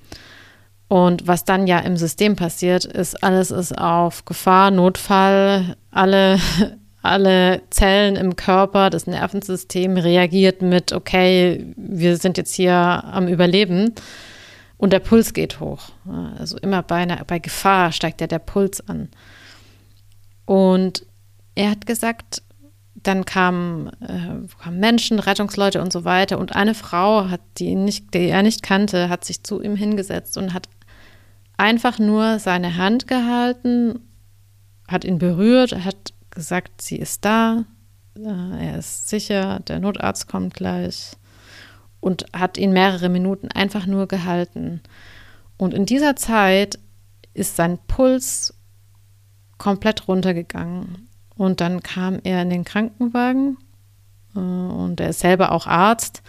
Und 0.89 1.29
was 1.29 1.45
dann 1.45 1.69
ja 1.69 1.79
im 1.79 1.97
System 1.97 2.35
passiert, 2.35 2.85
ist, 2.85 3.23
alles 3.23 3.53
ist 3.53 3.79
auf 3.79 4.25
Gefahr, 4.25 4.73
Notfall, 4.73 5.77
alle, 5.93 6.41
alle 7.03 7.63
Zellen 7.71 8.17
im 8.17 8.37
Körper, 8.37 8.91
das 8.91 9.07
Nervensystem 9.07 9.97
reagiert 9.97 10.63
mit, 10.63 10.93
okay, 10.93 11.73
wir 11.77 12.17
sind 12.17 12.37
jetzt 12.37 12.55
hier 12.55 12.75
am 12.75 13.29
Überleben. 13.29 13.95
Und 14.77 14.93
der 14.93 15.01
Puls 15.01 15.35
geht 15.35 15.61
hoch. 15.61 15.91
Also 16.39 16.57
immer 16.59 16.83
bei, 16.83 16.97
einer, 16.97 17.23
bei 17.27 17.39
Gefahr 17.39 17.93
steigt 17.93 18.21
ja 18.21 18.27
der 18.27 18.39
Puls 18.39 18.87
an. 18.89 19.09
Und 20.47 21.05
er 21.55 21.71
hat 21.71 21.87
gesagt, 21.87 22.43
dann 22.95 23.25
kamen, 23.25 23.89
äh, 24.01 24.47
kamen, 24.63 24.81
Menschen, 24.81 25.19
Rettungsleute 25.19 25.81
und 25.81 25.93
so 25.93 26.05
weiter. 26.05 26.39
Und 26.39 26.57
eine 26.57 26.75
Frau, 26.75 27.29
hat, 27.29 27.41
die, 27.59 27.75
nicht, 27.75 28.15
die 28.15 28.29
er 28.29 28.43
nicht 28.43 28.63
kannte, 28.63 29.09
hat 29.09 29.25
sich 29.25 29.43
zu 29.43 29.63
ihm 29.63 29.77
hingesetzt 29.77 30.37
und 30.39 30.55
hat 30.55 30.69
einfach 31.57 31.99
nur 31.99 32.39
seine 32.39 32.77
Hand 32.77 33.07
gehalten, 33.07 34.01
hat 34.89 35.05
ihn 35.05 35.19
berührt, 35.19 35.85
hat 35.85 36.15
gesagt, 36.41 36.81
sie 36.81 36.97
ist 36.97 37.25
da, 37.27 37.65
äh, 38.17 38.67
er 38.67 38.79
ist 38.79 39.09
sicher, 39.11 39.61
der 39.61 39.79
Notarzt 39.79 40.27
kommt 40.27 40.55
gleich. 40.55 41.13
Und 42.01 42.25
hat 42.33 42.57
ihn 42.57 42.73
mehrere 42.73 43.11
Minuten 43.11 43.49
einfach 43.49 43.85
nur 43.85 44.09
gehalten. 44.09 44.81
Und 45.59 45.75
in 45.75 45.85
dieser 45.85 46.17
Zeit 46.17 46.79
ist 47.35 47.57
sein 47.57 47.79
Puls 47.87 48.55
komplett 49.59 50.09
runtergegangen. 50.09 51.09
Und 51.37 51.61
dann 51.61 51.83
kam 51.83 52.19
er 52.25 52.41
in 52.41 52.49
den 52.49 52.65
Krankenwagen 52.65 53.59
äh, 54.35 54.39
und 54.39 54.99
er 54.99 55.11
ist 55.11 55.21
selber 55.21 55.53
auch 55.53 55.67
Arzt. 55.67 56.23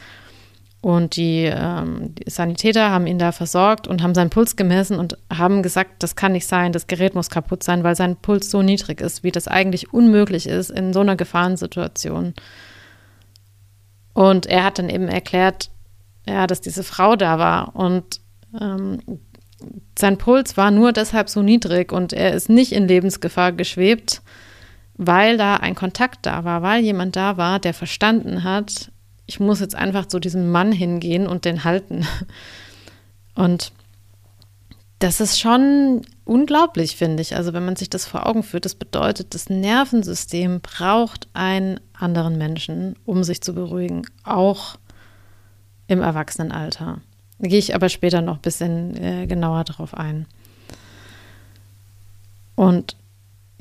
Und 0.82 1.16
die, 1.16 1.44
ähm, 1.44 2.16
Sanitäter 2.26 2.90
haben 2.90 3.06
ihn 3.06 3.20
da 3.20 3.32
versorgt 3.32 3.88
und 3.88 4.02
haben 4.02 4.16
seinen 4.16 4.32
Puls 4.32 4.56
gemessen 4.56 4.98
und 4.98 5.16
haben 5.32 5.62
gesagt, 5.62 6.02
das 6.02 6.16
kann 6.16 6.32
nicht 6.32 6.48
sein, 6.48 6.72
das 6.72 6.88
Gerät 6.88 7.14
muss 7.14 7.30
kaputt 7.30 7.62
sein, 7.62 7.84
weil 7.84 7.96
sein 7.96 8.16
Puls 8.16 8.50
so 8.50 8.64
niedrig 8.64 9.00
ist, 9.00 9.24
wie 9.24 9.32
das 9.32 9.48
eigentlich 9.48 9.94
unmöglich 9.94 10.48
ist 10.48 10.72
in 10.72 10.92
so 10.92 11.02
einer 11.02 11.16
Gefahrensituation. 11.16 12.34
Und 14.14 14.48
er 14.48 14.64
hat 14.64 14.80
dann 14.80 14.90
eben 14.90 15.08
erklärt, 15.08 15.70
ja, 16.28 16.48
dass 16.48 16.62
diese 16.62 16.84
Frau 16.84 17.16
da 17.16 17.38
war 17.38 17.76
und 17.76 18.20
ähm, 18.60 19.00
sein 19.98 20.18
Puls 20.18 20.58
war 20.58 20.72
nur 20.72 20.92
deshalb 20.92 21.30
so 21.30 21.44
niedrig 21.44 21.92
und 21.92 22.14
er 22.14 22.34
ist 22.34 22.50
nicht 22.50 22.72
in 22.72 22.88
Lebensgefahr 22.88 23.52
geschwebt, 23.52 24.22
weil 24.96 25.38
da 25.38 25.58
ein 25.58 25.76
Kontakt 25.76 26.26
da 26.26 26.44
war, 26.44 26.62
weil 26.62 26.84
jemand 26.84 27.16
da 27.16 27.38
war, 27.38 27.60
der 27.60 27.74
verstanden 27.74 28.44
hat, 28.44 28.91
ich 29.32 29.40
muss 29.40 29.62
jetzt 29.62 29.76
einfach 29.76 30.08
zu 30.08 30.20
diesem 30.20 30.52
Mann 30.52 30.74
hingehen 30.74 31.26
und 31.26 31.46
den 31.46 31.64
halten. 31.64 32.06
Und 33.34 33.72
das 35.00 35.22
ist 35.22 35.40
schon 35.40 36.02
unglaublich, 36.26 36.98
finde 36.98 37.22
ich. 37.22 37.38
Also 37.38 37.54
wenn 37.54 37.64
man 37.64 37.78
sich 37.78 37.90
das 37.90 38.06
vor 38.06 38.28
Augen 38.28 38.44
führt, 38.44 38.66
das 38.66 38.76
bedeutet, 38.76 39.34
das 39.34 39.50
Nervensystem 39.50 40.60
braucht 40.60 41.30
einen 41.32 41.80
anderen 41.94 42.38
Menschen, 42.38 42.98
um 43.06 43.24
sich 43.24 43.40
zu 43.40 43.54
beruhigen, 43.54 44.06
auch 44.26 44.76
im 45.88 46.02
Erwachsenenalter. 46.02 47.00
Da 47.40 47.48
gehe 47.48 47.58
ich 47.58 47.74
aber 47.74 47.88
später 47.88 48.22
noch 48.22 48.36
ein 48.36 48.42
bisschen 48.42 48.98
äh, 49.02 49.28
genauer 49.28 49.64
drauf 49.64 49.94
ein. 49.94 50.26
Und 52.56 52.98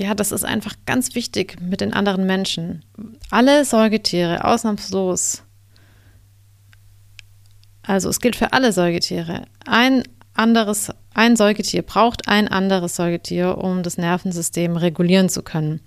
ja, 0.01 0.17
das 0.17 0.33
ist 0.33 0.45
einfach 0.45 0.75
ganz 0.85 1.15
wichtig 1.15 1.61
mit 1.61 1.81
den 1.81 1.93
anderen 1.93 2.27
Menschen. 2.27 2.85
Alle 3.31 3.65
Säugetiere, 3.65 4.45
ausnahmslos. 4.45 5.45
Also 7.83 8.09
es 8.09 8.21
gilt 8.21 8.37
für 8.37 8.53
alle 8.53 8.73
Säugetiere. 8.73 9.45
Ein 9.67 10.03
anderes, 10.35 10.91
ein 11.15 11.37
Säugetier 11.37 11.83
braucht 11.83 12.29
ein 12.29 12.49
anderes 12.49 12.97
Säugetier, 12.97 13.59
um 13.59 13.83
das 13.83 13.99
Nervensystem 13.99 14.77
regulieren 14.77 15.29
zu 15.29 15.43
können. 15.43 15.81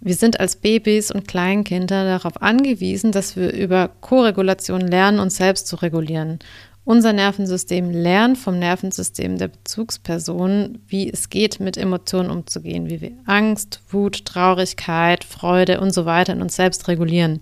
Wir 0.00 0.14
sind 0.14 0.38
als 0.38 0.56
Babys 0.56 1.10
und 1.10 1.26
Kleinkinder 1.26 2.04
darauf 2.04 2.42
angewiesen, 2.42 3.10
dass 3.10 3.36
wir 3.36 3.52
über 3.52 3.88
Koregulation 4.00 4.82
lernen, 4.82 5.18
uns 5.18 5.36
selbst 5.36 5.66
zu 5.66 5.76
regulieren. 5.76 6.40
Unser 6.84 7.14
Nervensystem 7.14 7.90
lernt 7.90 8.36
vom 8.36 8.58
Nervensystem 8.58 9.38
der 9.38 9.48
Bezugsperson, 9.48 10.80
wie 10.86 11.10
es 11.10 11.30
geht, 11.30 11.58
mit 11.58 11.78
Emotionen 11.78 12.30
umzugehen, 12.30 12.90
wie 12.90 13.00
wir 13.00 13.12
Angst, 13.24 13.80
Wut, 13.88 14.26
Traurigkeit, 14.26 15.24
Freude 15.24 15.80
und 15.80 15.94
so 15.94 16.04
weiter 16.04 16.34
in 16.34 16.42
uns 16.42 16.56
selbst 16.56 16.86
regulieren. 16.88 17.40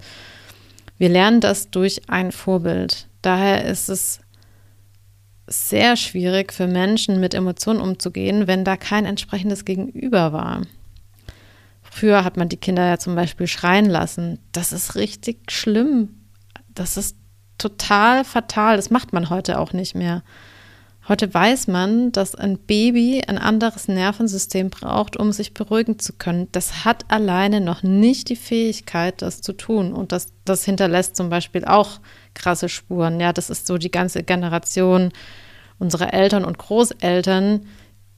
Wir 0.98 1.08
lernen 1.08 1.40
das 1.40 1.70
durch 1.70 2.02
ein 2.08 2.30
Vorbild. 2.30 3.08
Daher 3.22 3.64
ist 3.64 3.88
es 3.88 4.20
sehr 5.46 5.96
schwierig 5.96 6.52
für 6.52 6.66
Menschen 6.66 7.20
mit 7.20 7.34
Emotionen 7.34 7.80
umzugehen, 7.80 8.46
wenn 8.46 8.64
da 8.64 8.76
kein 8.76 9.04
entsprechendes 9.04 9.64
Gegenüber 9.64 10.32
war. 10.32 10.62
Früher 11.82 12.24
hat 12.24 12.36
man 12.36 12.48
die 12.48 12.56
Kinder 12.56 12.86
ja 12.86 12.98
zum 12.98 13.14
Beispiel 13.14 13.46
schreien 13.46 13.86
lassen. 13.86 14.38
Das 14.52 14.72
ist 14.72 14.94
richtig 14.94 15.50
schlimm. 15.50 16.08
Das 16.68 16.96
ist 16.96 17.16
total 17.58 18.24
fatal. 18.24 18.76
Das 18.76 18.90
macht 18.90 19.12
man 19.12 19.30
heute 19.30 19.58
auch 19.58 19.72
nicht 19.72 19.94
mehr. 19.94 20.22
Heute 21.08 21.34
weiß 21.34 21.66
man, 21.66 22.12
dass 22.12 22.36
ein 22.36 22.58
Baby 22.58 23.22
ein 23.26 23.36
anderes 23.36 23.88
Nervensystem 23.88 24.70
braucht, 24.70 25.16
um 25.16 25.32
sich 25.32 25.52
beruhigen 25.52 25.98
zu 25.98 26.12
können. 26.12 26.48
Das 26.52 26.84
hat 26.84 27.10
alleine 27.10 27.60
noch 27.60 27.82
nicht 27.82 28.28
die 28.28 28.36
Fähigkeit, 28.36 29.20
das 29.20 29.40
zu 29.40 29.52
tun. 29.52 29.92
Und 29.92 30.12
das, 30.12 30.32
das 30.44 30.64
hinterlässt 30.64 31.16
zum 31.16 31.28
Beispiel 31.28 31.64
auch 31.64 32.00
krasse 32.34 32.68
Spuren. 32.68 33.20
Ja, 33.20 33.32
das 33.32 33.50
ist 33.50 33.66
so 33.66 33.78
die 33.78 33.90
ganze 33.90 34.22
Generation 34.22 35.12
unserer 35.78 36.12
Eltern 36.12 36.44
und 36.44 36.58
Großeltern, 36.58 37.66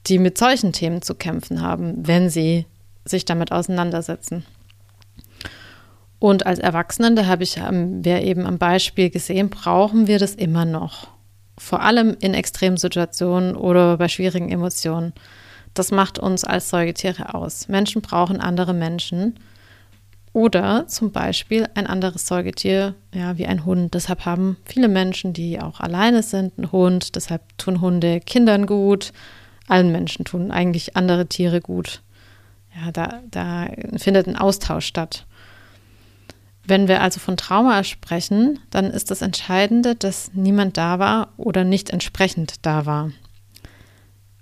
die 0.07 0.19
mit 0.19 0.37
solchen 0.37 0.71
Themen 0.71 1.01
zu 1.01 1.15
kämpfen 1.15 1.61
haben, 1.61 2.07
wenn 2.07 2.29
sie 2.29 2.65
sich 3.05 3.25
damit 3.25 3.51
auseinandersetzen. 3.51 4.45
Und 6.19 6.45
als 6.45 6.59
Erwachsenen, 6.59 7.15
da 7.15 7.25
habe 7.25 7.43
ich 7.43 7.57
wir 7.57 8.21
eben 8.21 8.45
am 8.45 8.57
Beispiel 8.57 9.09
gesehen, 9.09 9.49
brauchen 9.49 10.07
wir 10.07 10.19
das 10.19 10.33
immer 10.35 10.65
noch. 10.65 11.07
Vor 11.57 11.81
allem 11.81 12.15
in 12.19 12.33
Extremsituationen 12.33 13.55
oder 13.55 13.97
bei 13.97 14.07
schwierigen 14.07 14.51
Emotionen. 14.51 15.13
Das 15.73 15.91
macht 15.91 16.19
uns 16.19 16.43
als 16.43 16.69
Säugetiere 16.69 17.33
aus. 17.33 17.67
Menschen 17.67 18.01
brauchen 18.01 18.39
andere 18.39 18.73
Menschen. 18.73 19.35
Oder 20.35 20.85
zum 20.89 21.13
Beispiel 21.13 21.69
ein 21.75 21.87
anderes 21.87 22.27
Säugetier, 22.27 22.93
ja, 23.13 23.37
wie 23.37 23.45
ein 23.45 23.63
Hund. 23.63 23.93
Deshalb 23.93 24.25
haben 24.25 24.57
viele 24.65 24.89
Menschen, 24.89 25.31
die 25.31 25.61
auch 25.61 25.79
alleine 25.79 26.23
sind, 26.23 26.57
einen 26.57 26.73
Hund. 26.73 27.15
Deshalb 27.15 27.57
tun 27.57 27.79
Hunde 27.79 28.19
Kindern 28.19 28.65
gut. 28.65 29.13
Allen 29.69 29.93
Menschen 29.93 30.25
tun 30.25 30.51
eigentlich 30.51 30.97
andere 30.97 31.27
Tiere 31.27 31.61
gut. 31.61 32.01
Ja, 32.75 32.91
da, 32.91 33.21
da 33.31 33.69
findet 33.95 34.27
ein 34.27 34.35
Austausch 34.35 34.85
statt. 34.85 35.25
Wenn 36.65 36.89
wir 36.89 37.01
also 37.01 37.21
von 37.21 37.37
Trauma 37.37 37.85
sprechen, 37.85 38.59
dann 38.71 38.91
ist 38.91 39.11
das 39.11 39.21
Entscheidende, 39.21 39.95
dass 39.95 40.31
niemand 40.33 40.75
da 40.75 40.99
war 40.99 41.29
oder 41.37 41.63
nicht 41.63 41.91
entsprechend 41.91 42.55
da 42.65 42.85
war. 42.85 43.11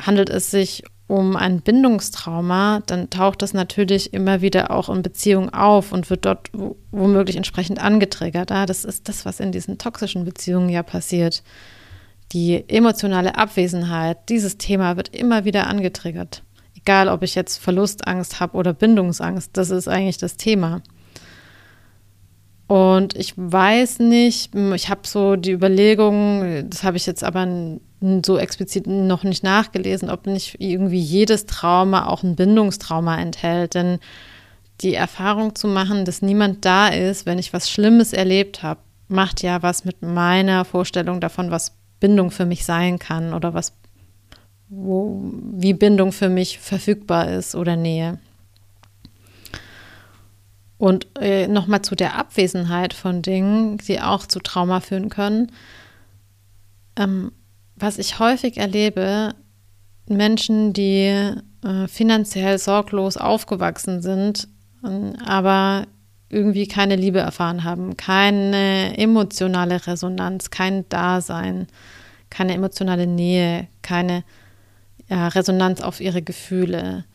Handelt 0.02 0.32
es 0.32 0.50
sich 0.50 0.86
um 1.08 1.36
ein 1.36 1.62
Bindungstrauma, 1.62 2.82
dann 2.86 3.10
taucht 3.10 3.42
das 3.42 3.54
natürlich 3.54 4.14
immer 4.14 4.42
wieder 4.42 4.72
auch 4.72 4.90
in 4.90 5.02
Beziehungen 5.02 5.54
auf 5.54 5.92
und 5.92 6.10
wird 6.10 6.26
dort 6.26 6.50
womöglich 6.92 7.36
entsprechend 7.36 7.80
angetriggert. 7.80 8.52
Ah, 8.52 8.66
das 8.66 8.86
ist 8.86 9.10
das, 9.10 9.26
was 9.26 9.40
in 9.40 9.52
diesen 9.52 9.78
toxischen 9.78 10.24
Beziehungen 10.26 10.70
ja 10.70 10.82
passiert. 10.82 11.44
Die 12.32 12.68
emotionale 12.68 13.38
Abwesenheit, 13.38 14.18
dieses 14.30 14.58
Thema 14.58 14.98
wird 14.98 15.10
immer 15.10 15.46
wieder 15.46 15.68
angetriggert. 15.68 16.44
Egal, 16.76 17.10
ob 17.10 17.22
ich 17.22 17.36
jetzt 17.36 17.58
Verlustangst 17.58 18.40
habe 18.40 18.58
oder 18.58 18.74
Bindungsangst, 18.74 19.52
das 19.54 19.70
ist 19.70 19.88
eigentlich 19.88 20.18
das 20.18 20.38
Thema. 20.38 20.82
Und 22.68 23.16
ich 23.16 23.34
weiß 23.36 24.00
nicht, 24.00 24.56
ich 24.56 24.90
habe 24.90 25.02
so 25.04 25.36
die 25.36 25.52
Überlegung, 25.52 26.70
das 26.70 26.84
habe 26.84 26.98
ich 26.98 27.06
jetzt 27.06 27.24
aber 27.24 27.48
so 28.26 28.38
explizit 28.38 28.88
noch 28.88 29.24
nicht 29.24 29.44
nachgelesen, 29.44 30.10
ob 30.10 30.28
nicht 30.28 30.58
irgendwie 30.60 31.00
jedes 31.00 31.46
Trauma 31.46 32.08
auch 32.08 32.24
ein 32.24 32.36
Bindungstrauma 32.36 33.18
enthält. 33.20 33.76
Denn 33.76 34.00
die 34.82 34.94
Erfahrung 34.94 35.56
zu 35.56 35.68
machen, 35.68 36.06
dass 36.06 36.22
niemand 36.22 36.66
da 36.66 36.88
ist, 36.88 37.26
wenn 37.26 37.40
ich 37.40 37.54
was 37.54 37.70
Schlimmes 37.70 38.14
erlebt 38.14 38.64
habe, 38.64 38.80
macht 39.08 39.44
ja 39.44 39.62
was 39.62 39.86
mit 39.86 40.02
meiner 40.02 40.66
Vorstellung 40.66 41.20
davon, 41.20 41.52
was 41.52 41.76
Bindung 42.00 42.32
für 42.32 42.46
mich 42.46 42.66
sein 42.66 43.00
kann 43.00 43.34
oder 43.34 43.54
was, 43.54 43.74
wo, 44.70 45.22
wie 45.54 45.74
Bindung 45.74 46.12
für 46.12 46.30
mich 46.30 46.60
verfügbar 46.60 47.30
ist 47.30 47.56
oder 47.56 47.76
Nähe. 47.76 48.20
Und 50.84 51.08
äh, 51.18 51.48
nochmal 51.48 51.82
zu 51.82 51.96
der 51.96 52.18
Abwesenheit 52.18 52.94
von 52.94 53.22
Dingen, 53.22 53.78
die 53.78 54.02
auch 54.02 54.26
zu 54.26 54.42
Trauma 54.42 54.82
führen 54.82 55.08
können. 55.08 55.50
Ähm, 56.98 57.32
was 57.78 58.00
ich 58.00 58.20
häufig 58.20 58.58
erlebe, 58.58 59.34
Menschen, 60.10 60.74
die 60.74 61.06
äh, 61.64 61.88
finanziell 61.88 62.58
sorglos 62.58 63.16
aufgewachsen 63.16 64.02
sind, 64.02 64.50
äh, 64.84 65.14
aber 65.26 65.88
irgendwie 66.28 66.68
keine 66.68 66.98
Liebe 66.98 67.20
erfahren 67.20 67.64
haben, 67.64 67.96
keine 67.96 68.98
emotionale 68.98 69.88
Resonanz, 69.88 70.50
kein 70.50 70.84
Dasein, 70.90 71.68
keine 72.30 72.56
emotionale 72.56 73.08
Nähe, 73.08 73.70
keine 73.84 74.26
ja, 75.08 75.30
Resonanz 75.30 75.80
auf 75.80 76.02
ihre 76.02 76.22
Gefühle 76.22 77.06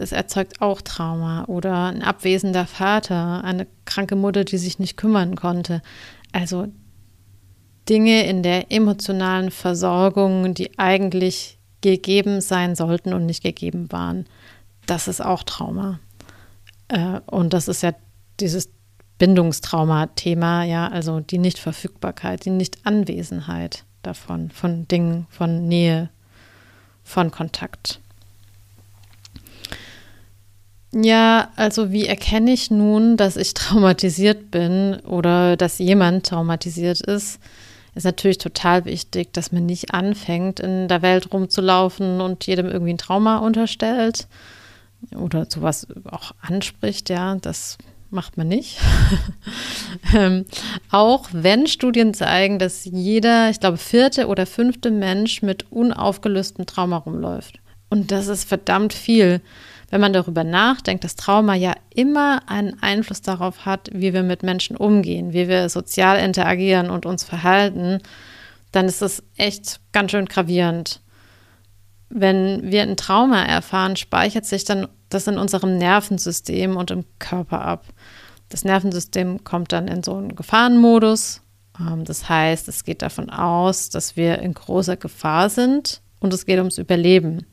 das 0.00 0.12
erzeugt 0.12 0.62
auch 0.62 0.80
Trauma. 0.80 1.44
Oder 1.44 1.88
ein 1.88 2.02
abwesender 2.02 2.66
Vater, 2.66 3.44
eine 3.44 3.66
kranke 3.84 4.16
Mutter, 4.16 4.44
die 4.44 4.56
sich 4.56 4.78
nicht 4.78 4.96
kümmern 4.96 5.36
konnte. 5.36 5.82
Also 6.32 6.68
Dinge 7.86 8.26
in 8.26 8.42
der 8.42 8.72
emotionalen 8.72 9.50
Versorgung, 9.50 10.54
die 10.54 10.78
eigentlich 10.78 11.58
gegeben 11.82 12.40
sein 12.40 12.76
sollten 12.76 13.12
und 13.12 13.26
nicht 13.26 13.42
gegeben 13.42 13.92
waren. 13.92 14.24
Das 14.86 15.06
ist 15.06 15.20
auch 15.20 15.42
Trauma. 15.42 16.00
Äh, 16.88 17.20
und 17.26 17.52
das 17.52 17.68
ist 17.68 17.82
ja 17.82 17.92
dieses 18.40 18.70
Bindungstrauma-Thema, 19.18 20.64
ja, 20.64 20.88
also 20.88 21.20
die 21.20 21.36
Nichtverfügbarkeit, 21.36 22.46
die 22.46 22.50
Nichtanwesenheit 22.50 23.84
davon, 24.02 24.50
von 24.50 24.88
Dingen, 24.88 25.26
von 25.28 25.68
Nähe, 25.68 26.08
von 27.04 27.30
Kontakt. 27.30 27.99
Ja, 30.92 31.50
also 31.54 31.92
wie 31.92 32.06
erkenne 32.06 32.52
ich 32.52 32.70
nun, 32.70 33.16
dass 33.16 33.36
ich 33.36 33.54
traumatisiert 33.54 34.50
bin 34.50 34.96
oder 35.00 35.56
dass 35.56 35.78
jemand 35.78 36.26
traumatisiert 36.26 37.00
ist? 37.00 37.38
Ist 37.94 38.04
natürlich 38.04 38.38
total 38.38 38.84
wichtig, 38.84 39.32
dass 39.32 39.50
man 39.50 39.66
nicht 39.66 39.92
anfängt, 39.92 40.60
in 40.60 40.86
der 40.86 41.02
Welt 41.02 41.32
rumzulaufen 41.32 42.20
und 42.20 42.46
jedem 42.46 42.66
irgendwie 42.66 42.92
ein 42.92 42.98
Trauma 42.98 43.38
unterstellt 43.38 44.28
oder 45.16 45.46
sowas 45.48 45.88
auch 46.04 46.32
anspricht. 46.40 47.10
Ja, 47.10 47.34
das 47.34 47.78
macht 48.10 48.36
man 48.36 48.46
nicht. 48.48 48.78
ähm, 50.14 50.44
auch 50.90 51.28
wenn 51.32 51.66
Studien 51.66 52.14
zeigen, 52.14 52.58
dass 52.58 52.84
jeder, 52.84 53.50
ich 53.50 53.58
glaube, 53.58 53.76
vierte 53.76 54.28
oder 54.28 54.46
fünfte 54.46 54.90
Mensch 54.90 55.42
mit 55.42 55.70
unaufgelöstem 55.70 56.66
Trauma 56.66 56.98
rumläuft. 56.98 57.58
Und 57.88 58.12
das 58.12 58.28
ist 58.28 58.48
verdammt 58.48 58.92
viel 58.92 59.40
wenn 59.90 60.00
man 60.00 60.12
darüber 60.12 60.44
nachdenkt, 60.44 61.04
dass 61.04 61.16
Trauma 61.16 61.54
ja 61.54 61.74
immer 61.94 62.48
einen 62.48 62.80
Einfluss 62.80 63.22
darauf 63.22 63.66
hat, 63.66 63.90
wie 63.92 64.14
wir 64.14 64.22
mit 64.22 64.42
Menschen 64.42 64.76
umgehen, 64.76 65.32
wie 65.32 65.48
wir 65.48 65.68
sozial 65.68 66.18
interagieren 66.18 66.90
und 66.90 67.06
uns 67.06 67.24
verhalten, 67.24 68.00
dann 68.72 68.86
ist 68.86 69.02
es 69.02 69.22
echt 69.36 69.80
ganz 69.92 70.12
schön 70.12 70.26
gravierend. 70.26 71.00
Wenn 72.08 72.70
wir 72.70 72.82
ein 72.82 72.96
Trauma 72.96 73.44
erfahren, 73.44 73.96
speichert 73.96 74.46
sich 74.46 74.64
dann 74.64 74.88
das 75.08 75.26
in 75.26 75.38
unserem 75.38 75.76
Nervensystem 75.76 76.76
und 76.76 76.92
im 76.92 77.04
Körper 77.18 77.60
ab. 77.62 77.86
Das 78.48 78.64
Nervensystem 78.64 79.44
kommt 79.44 79.72
dann 79.72 79.88
in 79.88 80.02
so 80.02 80.14
einen 80.14 80.36
Gefahrenmodus. 80.36 81.42
Ähm, 81.78 82.04
das 82.04 82.28
heißt, 82.28 82.68
es 82.68 82.84
geht 82.84 83.02
davon 83.02 83.30
aus, 83.30 83.90
dass 83.90 84.16
wir 84.16 84.38
in 84.40 84.54
großer 84.54 84.96
Gefahr 84.96 85.50
sind 85.50 86.00
und 86.20 86.32
es 86.32 86.46
geht 86.46 86.58
ums 86.58 86.78
Überleben. 86.78 87.46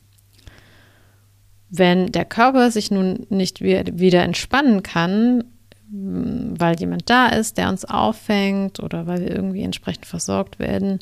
Wenn 1.70 2.12
der 2.12 2.24
Körper 2.24 2.70
sich 2.70 2.90
nun 2.90 3.26
nicht 3.28 3.60
wieder 3.60 4.22
entspannen 4.22 4.82
kann, 4.82 5.44
weil 5.90 6.78
jemand 6.78 7.08
da 7.08 7.28
ist, 7.28 7.58
der 7.58 7.68
uns 7.68 7.84
auffängt 7.84 8.80
oder 8.80 9.06
weil 9.06 9.20
wir 9.20 9.30
irgendwie 9.30 9.62
entsprechend 9.62 10.06
versorgt 10.06 10.58
werden, 10.58 10.98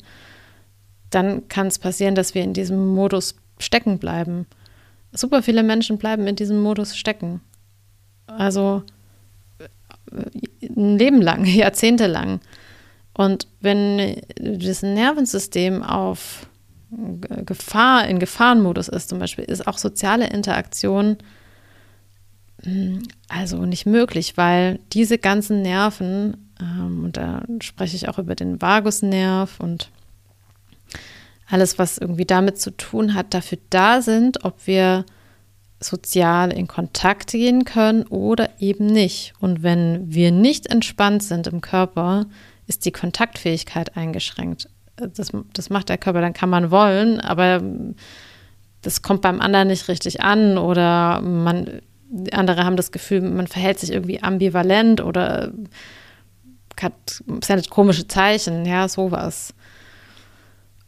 dann 1.09 1.47
kann 1.47 1.67
es 1.67 1.79
passieren, 1.79 2.15
dass 2.15 2.35
wir 2.35 2.43
in 2.43 2.53
diesem 2.53 2.87
Modus 2.93 3.35
stecken 3.59 3.97
bleiben. 3.97 4.45
Super 5.13 5.41
viele 5.41 5.63
Menschen 5.63 5.97
bleiben 5.97 6.27
in 6.27 6.35
diesem 6.35 6.61
Modus 6.61 6.97
stecken. 6.97 7.41
Also 8.27 8.83
ein 10.11 10.97
Leben 10.97 11.21
lang, 11.21 11.45
jahrzehntelang. 11.45 12.39
Und 13.13 13.47
wenn 13.61 14.21
das 14.37 14.83
Nervensystem 14.83 15.81
auf 15.83 16.47
Gefahr, 16.89 18.07
in 18.07 18.19
Gefahrenmodus 18.19 18.87
ist 18.87 19.09
zum 19.09 19.19
Beispiel, 19.19 19.43
ist 19.45 19.67
auch 19.67 19.77
soziale 19.77 20.27
Interaktion 20.27 21.17
hm, 22.63 23.03
also 23.27 23.65
nicht 23.65 23.85
möglich, 23.85 24.37
weil 24.37 24.79
diese 24.93 25.17
ganzen 25.17 25.61
Nerven, 25.61 26.49
ähm, 26.59 27.03
und 27.05 27.17
da 27.17 27.43
spreche 27.61 27.95
ich 27.95 28.09
auch 28.09 28.19
über 28.19 28.35
den 28.35 28.61
Vagusnerv 28.61 29.59
und 29.59 29.91
alles, 31.49 31.79
was 31.79 31.97
irgendwie 31.97 32.25
damit 32.25 32.59
zu 32.59 32.71
tun 32.71 33.13
hat, 33.13 33.33
dafür 33.33 33.59
da 33.69 34.01
sind, 34.01 34.43
ob 34.43 34.67
wir 34.67 35.05
sozial 35.79 36.51
in 36.51 36.67
Kontakt 36.67 37.31
gehen 37.31 37.63
können 37.63 38.03
oder 38.03 38.49
eben 38.59 38.87
nicht. 38.87 39.33
Und 39.39 39.63
wenn 39.63 40.13
wir 40.13 40.31
nicht 40.31 40.67
entspannt 40.67 41.23
sind 41.23 41.47
im 41.47 41.61
Körper, 41.61 42.25
ist 42.65 42.85
die 42.85 42.91
Kontaktfähigkeit 42.91 43.95
eingeschränkt. 43.95 44.69
Das, 44.97 45.31
das 45.53 45.69
macht 45.69 45.89
der 45.89 45.97
Körper, 45.97 46.21
dann 46.21 46.33
kann 46.33 46.49
man 46.49 46.71
wollen, 46.71 47.21
aber 47.21 47.61
das 48.81 49.01
kommt 49.01 49.21
beim 49.21 49.41
anderen 49.41 49.67
nicht 49.67 49.87
richtig 49.87 50.21
an 50.21 50.57
oder 50.57 51.21
man, 51.21 51.81
andere 52.31 52.65
haben 52.65 52.77
das 52.77 52.91
Gefühl, 52.91 53.21
man 53.21 53.47
verhält 53.47 53.79
sich 53.79 53.91
irgendwie 53.91 54.21
ambivalent 54.21 55.01
oder 55.01 55.51
hat, 56.81 57.23
sendet 57.43 57.69
komische 57.69 58.07
Zeichen, 58.07 58.65
ja, 58.65 58.87
sowas. 58.87 59.53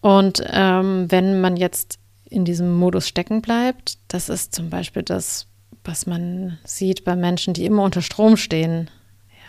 Und 0.01 0.43
ähm, 0.47 1.05
wenn 1.09 1.41
man 1.41 1.57
jetzt 1.57 1.99
in 2.29 2.45
diesem 2.45 2.77
Modus 2.77 3.07
stecken 3.07 3.41
bleibt, 3.41 3.97
das 4.07 4.29
ist 4.29 4.55
zum 4.55 4.69
Beispiel 4.69 5.03
das, 5.03 5.47
was 5.83 6.05
man 6.05 6.57
sieht 6.63 7.03
bei 7.03 7.15
Menschen, 7.15 7.53
die 7.53 7.65
immer 7.65 7.83
unter 7.83 8.01
Strom 8.01 8.37
stehen, 8.37 8.89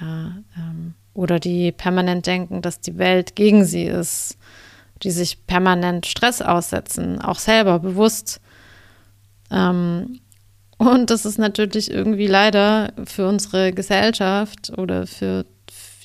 ja, 0.01 0.33
ähm, 0.57 0.95
oder 1.15 1.39
die 1.39 1.73
permanent 1.73 2.27
denken, 2.27 2.63
dass 2.63 2.81
die 2.81 2.99
Welt 2.99 3.35
gegen 3.37 3.65
sie 3.65 3.85
ist, 3.85 4.39
die 5.03 5.11
sich 5.11 5.47
permanent 5.47 6.07
Stress 6.07 6.43
aussetzen, 6.43 7.21
auch 7.21 7.39
selber 7.39 7.79
bewusst. 7.79 8.41
Ähm, 9.51 10.21
und 10.79 11.11
das 11.11 11.27
ist 11.27 11.39
natürlich 11.39 11.91
irgendwie 11.91 12.27
leider 12.27 12.93
für 13.05 13.29
unsere 13.29 13.73
Gesellschaft 13.73 14.73
oder 14.77 15.07
für 15.07 15.45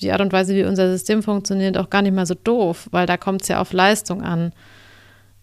die 0.02 0.12
Art 0.12 0.22
und 0.22 0.34
Weise, 0.34 0.56
wie 0.56 0.64
unser 0.64 0.92
System 0.92 1.24
funktioniert, 1.24 1.78
auch 1.78 1.90
gar 1.90 2.02
nicht 2.02 2.14
mal 2.14 2.26
so 2.26 2.36
doof, 2.36 2.88
weil 2.92 3.06
da 3.06 3.18
kommt 3.18 3.44
es 3.44 3.48
ja 3.48 3.62
auf 3.62 3.74
Leistung 3.74 4.22
an. 4.22 4.52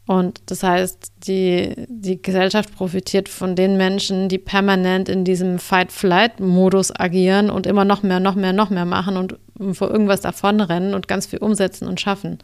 Und 0.07 0.41
das 0.47 0.65
heißt, 0.65 1.12
die, 1.29 1.75
die 1.88 2.21
Gesellschaft 2.21 2.75
profitiert 2.75 3.29
von 3.29 3.55
den 3.55 3.77
Menschen, 3.77 4.29
die 4.29 4.38
permanent 4.38 5.09
in 5.09 5.25
diesem 5.25 5.61
Fight-Flight-Modus 5.61 6.99
agieren 6.99 7.51
und 7.51 7.67
immer 7.67 7.85
noch 7.85 8.03
mehr, 8.03 8.19
noch 8.19 8.35
mehr, 8.35 8.53
noch 8.53 8.71
mehr 8.71 8.85
machen 8.85 9.17
und 9.17 9.37
vor 9.75 9.91
irgendwas 9.91 10.21
davonrennen 10.21 10.95
und 10.95 11.07
ganz 11.07 11.27
viel 11.27 11.38
umsetzen 11.38 11.87
und 11.87 12.01
schaffen. 12.01 12.38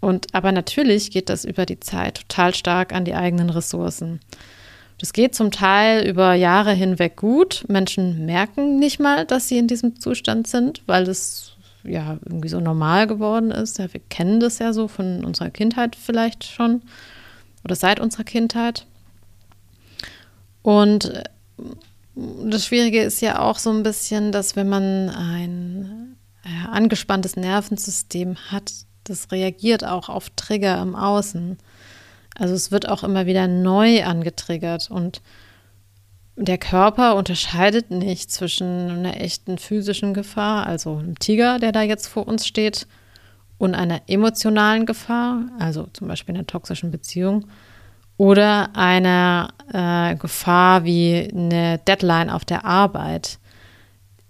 Und 0.00 0.34
aber 0.34 0.52
natürlich 0.52 1.10
geht 1.10 1.30
das 1.30 1.46
über 1.46 1.64
die 1.64 1.80
Zeit 1.80 2.28
total 2.28 2.54
stark 2.54 2.92
an 2.92 3.06
die 3.06 3.14
eigenen 3.14 3.48
Ressourcen. 3.48 4.20
Das 4.98 5.14
geht 5.14 5.34
zum 5.34 5.50
Teil 5.50 6.06
über 6.06 6.34
Jahre 6.34 6.72
hinweg 6.72 7.16
gut. 7.16 7.64
Menschen 7.68 8.26
merken 8.26 8.78
nicht 8.78 9.00
mal, 9.00 9.24
dass 9.24 9.48
sie 9.48 9.56
in 9.56 9.66
diesem 9.66 9.98
Zustand 9.98 10.46
sind, 10.46 10.82
weil 10.86 11.08
es 11.08 11.53
ja 11.84 12.18
irgendwie 12.24 12.48
so 12.48 12.60
normal 12.60 13.06
geworden 13.06 13.50
ist. 13.50 13.78
Ja, 13.78 13.92
wir 13.92 14.00
kennen 14.08 14.40
das 14.40 14.58
ja 14.58 14.72
so 14.72 14.88
von 14.88 15.24
unserer 15.24 15.50
Kindheit 15.50 15.96
vielleicht 15.96 16.44
schon 16.44 16.82
oder 17.64 17.74
seit 17.74 18.00
unserer 18.00 18.24
Kindheit. 18.24 18.86
Und 20.62 21.06
äh, 21.06 21.24
das 22.16 22.66
Schwierige 22.66 23.02
ist 23.02 23.20
ja 23.20 23.40
auch 23.40 23.58
so 23.58 23.70
ein 23.70 23.82
bisschen, 23.82 24.32
dass 24.32 24.56
wenn 24.56 24.68
man 24.68 25.10
ein 25.10 26.16
angespanntes 26.70 27.36
Nervensystem 27.36 28.36
hat, 28.50 28.72
das 29.04 29.32
reagiert 29.32 29.84
auch 29.84 30.08
auf 30.08 30.30
Trigger 30.30 30.80
im 30.80 30.94
Außen. 30.94 31.58
Also 32.36 32.54
es 32.54 32.70
wird 32.70 32.88
auch 32.88 33.04
immer 33.04 33.26
wieder 33.26 33.46
neu 33.46 34.04
angetriggert 34.04 34.90
und 34.90 35.22
der 36.36 36.58
Körper 36.58 37.16
unterscheidet 37.16 37.90
nicht 37.90 38.30
zwischen 38.30 38.90
einer 38.90 39.20
echten 39.20 39.58
physischen 39.58 40.14
Gefahr, 40.14 40.66
also 40.66 40.96
einem 40.96 41.18
Tiger, 41.18 41.58
der 41.58 41.72
da 41.72 41.82
jetzt 41.82 42.06
vor 42.06 42.26
uns 42.26 42.46
steht, 42.46 42.86
und 43.56 43.74
einer 43.74 44.02
emotionalen 44.08 44.84
Gefahr, 44.84 45.42
also 45.58 45.86
zum 45.92 46.08
Beispiel 46.08 46.34
einer 46.34 46.46
toxischen 46.46 46.90
Beziehung, 46.90 47.46
oder 48.16 48.74
einer 48.74 49.54
äh, 49.72 50.16
Gefahr 50.16 50.84
wie 50.84 51.28
eine 51.32 51.78
Deadline 51.78 52.30
auf 52.30 52.44
der 52.44 52.64
Arbeit. 52.64 53.38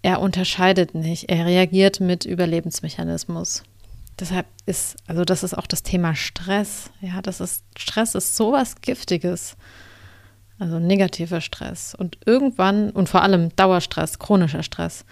Er 0.02 0.20
unterscheidet 0.20 0.94
nicht, 0.94 1.30
er 1.30 1.46
reagiert 1.46 2.00
mit 2.00 2.24
Überlebensmechanismus. 2.26 3.62
Deshalb 4.18 4.46
ist, 4.66 4.96
also 5.06 5.24
das 5.24 5.42
ist 5.42 5.54
auch 5.54 5.66
das 5.66 5.82
Thema 5.82 6.14
Stress. 6.14 6.90
Ja, 7.00 7.20
das 7.20 7.40
ist, 7.40 7.64
Stress 7.76 8.14
ist 8.14 8.36
sowas 8.36 8.76
Giftiges. 8.80 9.56
Also 10.64 10.78
negativer 10.78 11.42
Stress. 11.42 11.94
Und 11.94 12.16
irgendwann, 12.24 12.88
und 12.88 13.10
vor 13.10 13.20
allem 13.20 13.54
Dauerstress, 13.54 14.18
chronischer 14.18 14.62
Stress. 14.62 15.04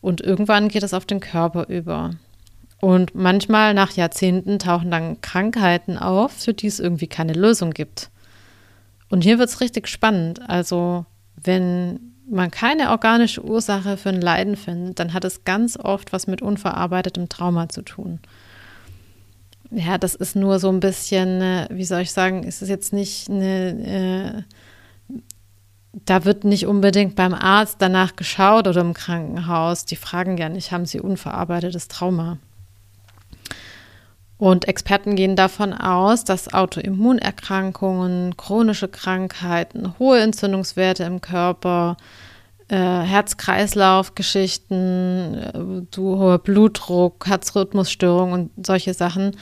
Und 0.00 0.22
irgendwann 0.22 0.68
geht 0.68 0.82
es 0.82 0.94
auf 0.94 1.04
den 1.04 1.20
Körper 1.20 1.68
über. 1.68 2.12
Und 2.80 3.14
manchmal 3.14 3.74
nach 3.74 3.92
Jahrzehnten 3.92 4.58
tauchen 4.58 4.90
dann 4.90 5.20
Krankheiten 5.20 5.98
auf, 5.98 6.32
für 6.32 6.54
die 6.54 6.68
es 6.68 6.80
irgendwie 6.80 7.08
keine 7.08 7.34
Lösung 7.34 7.72
gibt. 7.72 8.08
Und 9.10 9.22
hier 9.22 9.38
wird 9.38 9.50
es 9.50 9.60
richtig 9.60 9.86
spannend. 9.86 10.40
Also, 10.48 11.04
wenn 11.44 12.14
man 12.26 12.50
keine 12.50 12.88
organische 12.88 13.44
Ursache 13.44 13.98
für 13.98 14.08
ein 14.08 14.22
Leiden 14.22 14.56
findet, 14.56 14.98
dann 14.98 15.12
hat 15.12 15.26
es 15.26 15.44
ganz 15.44 15.76
oft 15.76 16.14
was 16.14 16.26
mit 16.26 16.40
unverarbeitetem 16.40 17.28
Trauma 17.28 17.68
zu 17.68 17.82
tun. 17.82 18.18
Ja, 19.70 19.98
das 19.98 20.14
ist 20.14 20.36
nur 20.36 20.58
so 20.58 20.70
ein 20.70 20.80
bisschen, 20.80 21.42
äh, 21.42 21.68
wie 21.70 21.84
soll 21.84 22.00
ich 22.00 22.12
sagen, 22.12 22.44
ist 22.44 22.62
es 22.62 22.70
jetzt 22.70 22.94
nicht 22.94 23.28
eine. 23.28 24.44
Äh, 24.46 24.65
da 26.04 26.24
wird 26.24 26.44
nicht 26.44 26.66
unbedingt 26.66 27.16
beim 27.16 27.32
Arzt 27.32 27.76
danach 27.78 28.16
geschaut 28.16 28.68
oder 28.68 28.82
im 28.82 28.92
Krankenhaus. 28.92 29.86
Die 29.86 29.96
fragen 29.96 30.36
ja 30.36 30.50
nicht, 30.50 30.70
haben 30.70 30.84
sie 30.84 31.00
unverarbeitetes 31.00 31.88
Trauma? 31.88 32.36
Und 34.38 34.68
Experten 34.68 35.16
gehen 35.16 35.34
davon 35.34 35.72
aus, 35.72 36.24
dass 36.24 36.52
Autoimmunerkrankungen, 36.52 38.36
chronische 38.36 38.88
Krankheiten, 38.88 39.98
hohe 39.98 40.20
Entzündungswerte 40.20 41.04
im 41.04 41.22
Körper, 41.22 41.96
äh, 42.68 42.76
Herz-Kreislauf-Geschichten, 42.76 45.34
äh, 45.34 45.86
hoher 45.96 46.38
Blutdruck, 46.38 47.26
Herzrhythmusstörungen 47.26 48.50
und 48.54 48.66
solche 48.66 48.92
Sachen, 48.92 49.34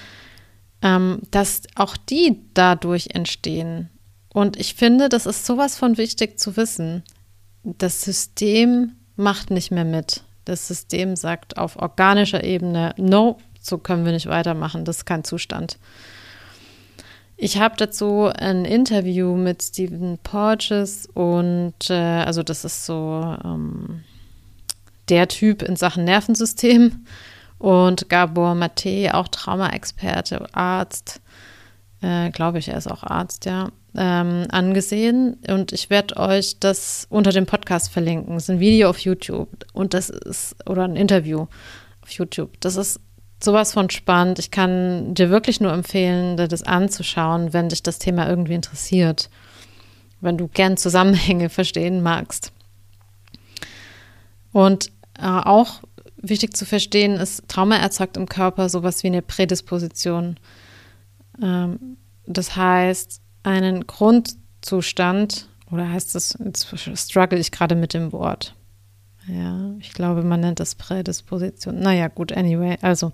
ähm, 0.82 1.18
dass 1.32 1.62
auch 1.74 1.96
die 1.96 2.42
dadurch 2.54 3.08
entstehen. 3.14 3.90
Und 4.34 4.58
ich 4.58 4.74
finde, 4.74 5.08
das 5.08 5.26
ist 5.26 5.46
sowas 5.46 5.78
von 5.78 5.96
wichtig 5.96 6.40
zu 6.40 6.56
wissen. 6.56 7.04
Das 7.62 8.02
System 8.02 8.96
macht 9.14 9.52
nicht 9.52 9.70
mehr 9.70 9.84
mit. 9.84 10.24
Das 10.44 10.66
System 10.66 11.14
sagt 11.14 11.56
auf 11.56 11.76
organischer 11.76 12.42
Ebene, 12.42 12.94
no, 12.98 13.38
so 13.60 13.78
können 13.78 14.04
wir 14.04 14.10
nicht 14.10 14.26
weitermachen, 14.26 14.84
das 14.84 14.98
ist 14.98 15.04
kein 15.04 15.22
Zustand. 15.22 15.78
Ich 17.36 17.60
habe 17.60 17.76
dazu 17.78 18.24
ein 18.24 18.64
Interview 18.64 19.36
mit 19.36 19.62
Stephen 19.62 20.18
Porges 20.18 21.08
und 21.14 21.88
äh, 21.88 21.94
also 21.94 22.42
das 22.42 22.64
ist 22.64 22.86
so 22.86 23.36
ähm, 23.44 24.02
der 25.10 25.28
Typ 25.28 25.62
in 25.62 25.76
Sachen 25.76 26.02
Nervensystem 26.02 27.06
und 27.58 28.08
Gabor 28.08 28.56
Mate, 28.56 29.14
auch 29.14 29.28
Traumaexperte, 29.28 30.52
Arzt, 30.54 31.20
äh, 32.02 32.30
glaube 32.30 32.58
ich, 32.58 32.66
er 32.66 32.78
ist 32.78 32.90
auch 32.90 33.04
Arzt, 33.04 33.44
ja 33.44 33.70
ähm, 33.96 34.46
angesehen 34.50 35.36
und 35.48 35.72
ich 35.72 35.90
werde 35.90 36.16
euch 36.16 36.58
das 36.58 37.06
unter 37.10 37.30
dem 37.30 37.46
Podcast 37.46 37.92
verlinken. 37.92 38.36
Es 38.36 38.44
ist 38.44 38.50
ein 38.50 38.60
Video 38.60 38.90
auf 38.90 38.98
YouTube 38.98 39.48
und 39.72 39.94
das 39.94 40.10
ist, 40.10 40.56
oder 40.68 40.84
ein 40.84 40.96
Interview 40.96 41.46
auf 42.02 42.10
YouTube. 42.10 42.60
Das 42.60 42.76
ist 42.76 43.00
sowas 43.42 43.72
von 43.72 43.90
spannend. 43.90 44.38
Ich 44.38 44.50
kann 44.50 45.14
dir 45.14 45.30
wirklich 45.30 45.60
nur 45.60 45.72
empfehlen, 45.72 46.36
dir 46.36 46.48
das 46.48 46.62
anzuschauen, 46.62 47.52
wenn 47.52 47.68
dich 47.68 47.82
das 47.82 47.98
Thema 47.98 48.28
irgendwie 48.28 48.54
interessiert. 48.54 49.30
Wenn 50.20 50.38
du 50.38 50.48
gern 50.48 50.76
Zusammenhänge 50.76 51.48
verstehen 51.48 52.02
magst. 52.02 52.52
Und 54.52 54.90
äh, 55.18 55.26
auch 55.26 55.82
wichtig 56.16 56.56
zu 56.56 56.64
verstehen 56.64 57.14
ist, 57.14 57.48
Trauma 57.48 57.76
erzeugt 57.76 58.16
im 58.16 58.26
Körper 58.26 58.68
sowas 58.68 59.02
wie 59.02 59.08
eine 59.08 59.22
Prädisposition. 59.22 60.38
Ähm, 61.42 61.96
das 62.26 62.56
heißt, 62.56 63.20
einen 63.44 63.86
Grundzustand, 63.86 65.48
oder 65.70 65.88
heißt 65.88 66.14
das, 66.14 66.36
jetzt 66.44 66.66
struggle 66.98 67.38
ich 67.38 67.52
gerade 67.52 67.76
mit 67.76 67.94
dem 67.94 68.12
Wort. 68.12 68.54
Ja, 69.26 69.70
ich 69.78 69.92
glaube, 69.92 70.22
man 70.22 70.40
nennt 70.40 70.60
das 70.60 70.74
Prädisposition. 70.74 71.78
Naja, 71.78 72.08
gut, 72.08 72.32
anyway. 72.32 72.76
Also 72.82 73.12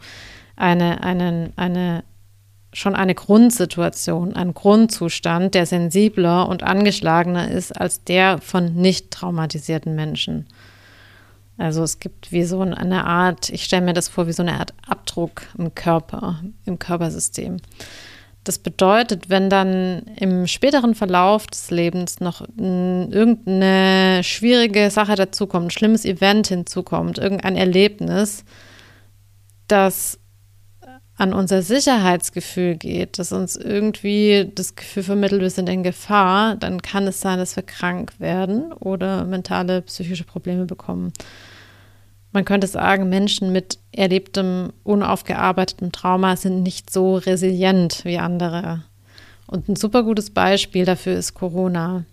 eine, 0.56 1.02
eine, 1.02 1.52
eine, 1.56 2.04
schon 2.72 2.96
eine 2.96 3.14
Grundsituation, 3.14 4.34
ein 4.34 4.54
Grundzustand, 4.54 5.54
der 5.54 5.66
sensibler 5.66 6.48
und 6.48 6.62
angeschlagener 6.62 7.50
ist 7.50 7.78
als 7.78 8.02
der 8.02 8.38
von 8.38 8.74
nicht 8.74 9.10
traumatisierten 9.10 9.94
Menschen. 9.94 10.46
Also 11.58 11.82
es 11.82 12.00
gibt 12.00 12.32
wie 12.32 12.44
so 12.44 12.60
eine 12.62 13.04
Art, 13.04 13.50
ich 13.50 13.64
stelle 13.64 13.84
mir 13.84 13.92
das 13.92 14.08
vor, 14.08 14.26
wie 14.26 14.32
so 14.32 14.42
eine 14.42 14.58
Art 14.58 14.72
Abdruck 14.88 15.42
im 15.58 15.74
Körper, 15.74 16.42
im 16.64 16.78
Körpersystem. 16.78 17.58
Das 18.44 18.58
bedeutet, 18.58 19.28
wenn 19.28 19.50
dann 19.50 20.02
im 20.16 20.46
späteren 20.46 20.94
Verlauf 20.94 21.46
des 21.46 21.70
Lebens 21.70 22.20
noch 22.20 22.40
irgendeine 22.56 24.22
schwierige 24.24 24.90
Sache 24.90 25.14
dazukommt, 25.14 25.66
ein 25.66 25.70
schlimmes 25.70 26.06
Event 26.06 26.46
hinzukommt, 26.46 27.18
irgendein 27.18 27.56
Erlebnis, 27.56 28.44
das 29.68 30.18
an 31.20 31.34
unser 31.34 31.60
Sicherheitsgefühl 31.60 32.76
geht, 32.76 33.18
dass 33.18 33.32
uns 33.32 33.54
irgendwie 33.54 34.50
das 34.54 34.74
Gefühl 34.74 35.02
vermittelt, 35.02 35.42
wir 35.42 35.50
sind 35.50 35.68
in 35.68 35.82
Gefahr, 35.82 36.56
dann 36.56 36.80
kann 36.80 37.06
es 37.06 37.20
sein, 37.20 37.38
dass 37.38 37.56
wir 37.56 37.62
krank 37.62 38.14
werden 38.18 38.72
oder 38.72 39.26
mentale, 39.26 39.82
psychische 39.82 40.24
Probleme 40.24 40.64
bekommen. 40.64 41.12
Man 42.32 42.44
könnte 42.44 42.66
sagen, 42.66 43.08
Menschen 43.08 43.52
mit 43.52 43.78
erlebtem, 43.92 44.72
unaufgearbeitetem 44.84 45.92
Trauma 45.92 46.36
sind 46.36 46.62
nicht 46.62 46.90
so 46.90 47.16
resilient 47.16 48.04
wie 48.04 48.18
andere. 48.18 48.84
Und 49.46 49.68
ein 49.68 49.76
super 49.76 50.04
gutes 50.04 50.30
Beispiel 50.30 50.84
dafür 50.84 51.14
ist 51.14 51.34
Corona. 51.34 52.04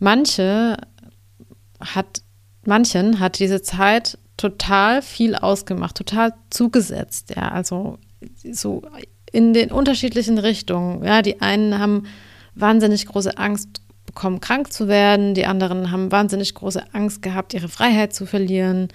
Manche 0.00 0.76
hat, 1.80 2.22
manchen 2.64 3.20
hat 3.20 3.38
diese 3.38 3.62
Zeit 3.62 4.18
total 4.36 5.02
viel 5.02 5.36
ausgemacht, 5.36 5.96
total 5.96 6.34
zugesetzt. 6.50 7.32
Ja, 7.36 7.52
also 7.52 7.98
so 8.50 8.82
in 9.30 9.54
den 9.54 9.70
unterschiedlichen 9.70 10.38
Richtungen. 10.38 11.04
Ja, 11.04 11.22
die 11.22 11.40
einen 11.40 11.78
haben 11.78 12.06
wahnsinnig 12.54 13.06
große 13.06 13.38
Angst 13.38 13.81
bekommen, 14.14 14.40
krank 14.40 14.72
zu 14.72 14.88
werden. 14.88 15.34
Die 15.34 15.46
anderen 15.46 15.90
haben 15.90 16.12
wahnsinnig 16.12 16.54
große 16.54 16.82
Angst 16.92 17.22
gehabt, 17.22 17.54
ihre 17.54 17.68
Freiheit 17.68 18.14
zu 18.14 18.26
verlieren. 18.26 18.88